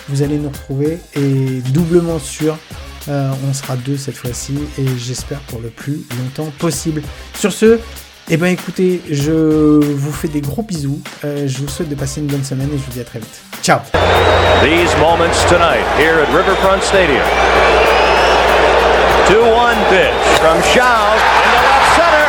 vous 0.08 0.22
allez 0.22 0.38
nous 0.38 0.48
retrouver. 0.48 0.98
Et 1.14 1.60
doublement 1.72 2.18
sûr, 2.18 2.58
euh, 3.08 3.30
on 3.48 3.52
sera 3.52 3.76
deux 3.76 3.96
cette 3.96 4.16
fois-ci. 4.16 4.58
Et 4.78 4.86
j'espère 4.98 5.40
pour 5.40 5.60
le 5.60 5.68
plus 5.68 6.00
longtemps 6.18 6.50
possible. 6.58 7.02
Sur 7.38 7.52
ce, 7.52 7.78
eh 8.30 8.36
bien 8.36 8.48
écoutez, 8.48 9.00
je 9.10 9.32
vous 9.32 10.12
fais 10.12 10.28
des 10.28 10.42
gros 10.42 10.60
bisous. 10.62 11.00
Euh, 11.24 11.48
je 11.48 11.56
vous 11.58 11.68
souhaite 11.68 11.88
de 11.88 11.94
passer 11.94 12.20
une 12.20 12.26
bonne 12.26 12.44
semaine 12.44 12.68
et 12.68 12.76
je 12.76 12.82
vous 12.84 12.90
dis 12.90 13.00
à 13.00 13.04
très 13.04 13.20
vite. 13.20 13.40
Ciao. 13.62 13.78
These 14.62 14.94
moments 15.00 15.32
tonight 15.48 15.80
here 15.96 16.20
at 16.20 16.28
Riverfront 16.28 16.82
Stadium. 16.82 17.24
2-1 19.28 19.32
pitch 19.88 20.12
from 20.44 20.60
Shaw 20.60 21.16
into 21.16 21.60
left 21.72 21.88
center. 21.96 22.26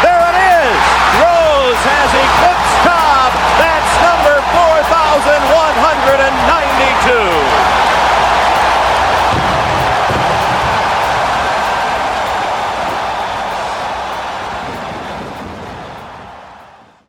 There 0.00 0.24
it 0.24 0.36
is. 0.40 0.80
Rose 1.20 1.80
has 1.84 2.10
eclipsed 2.16 2.76
Cobb. 2.88 3.28
That's 3.60 3.92
number 4.00 4.40
4192. 4.56 7.55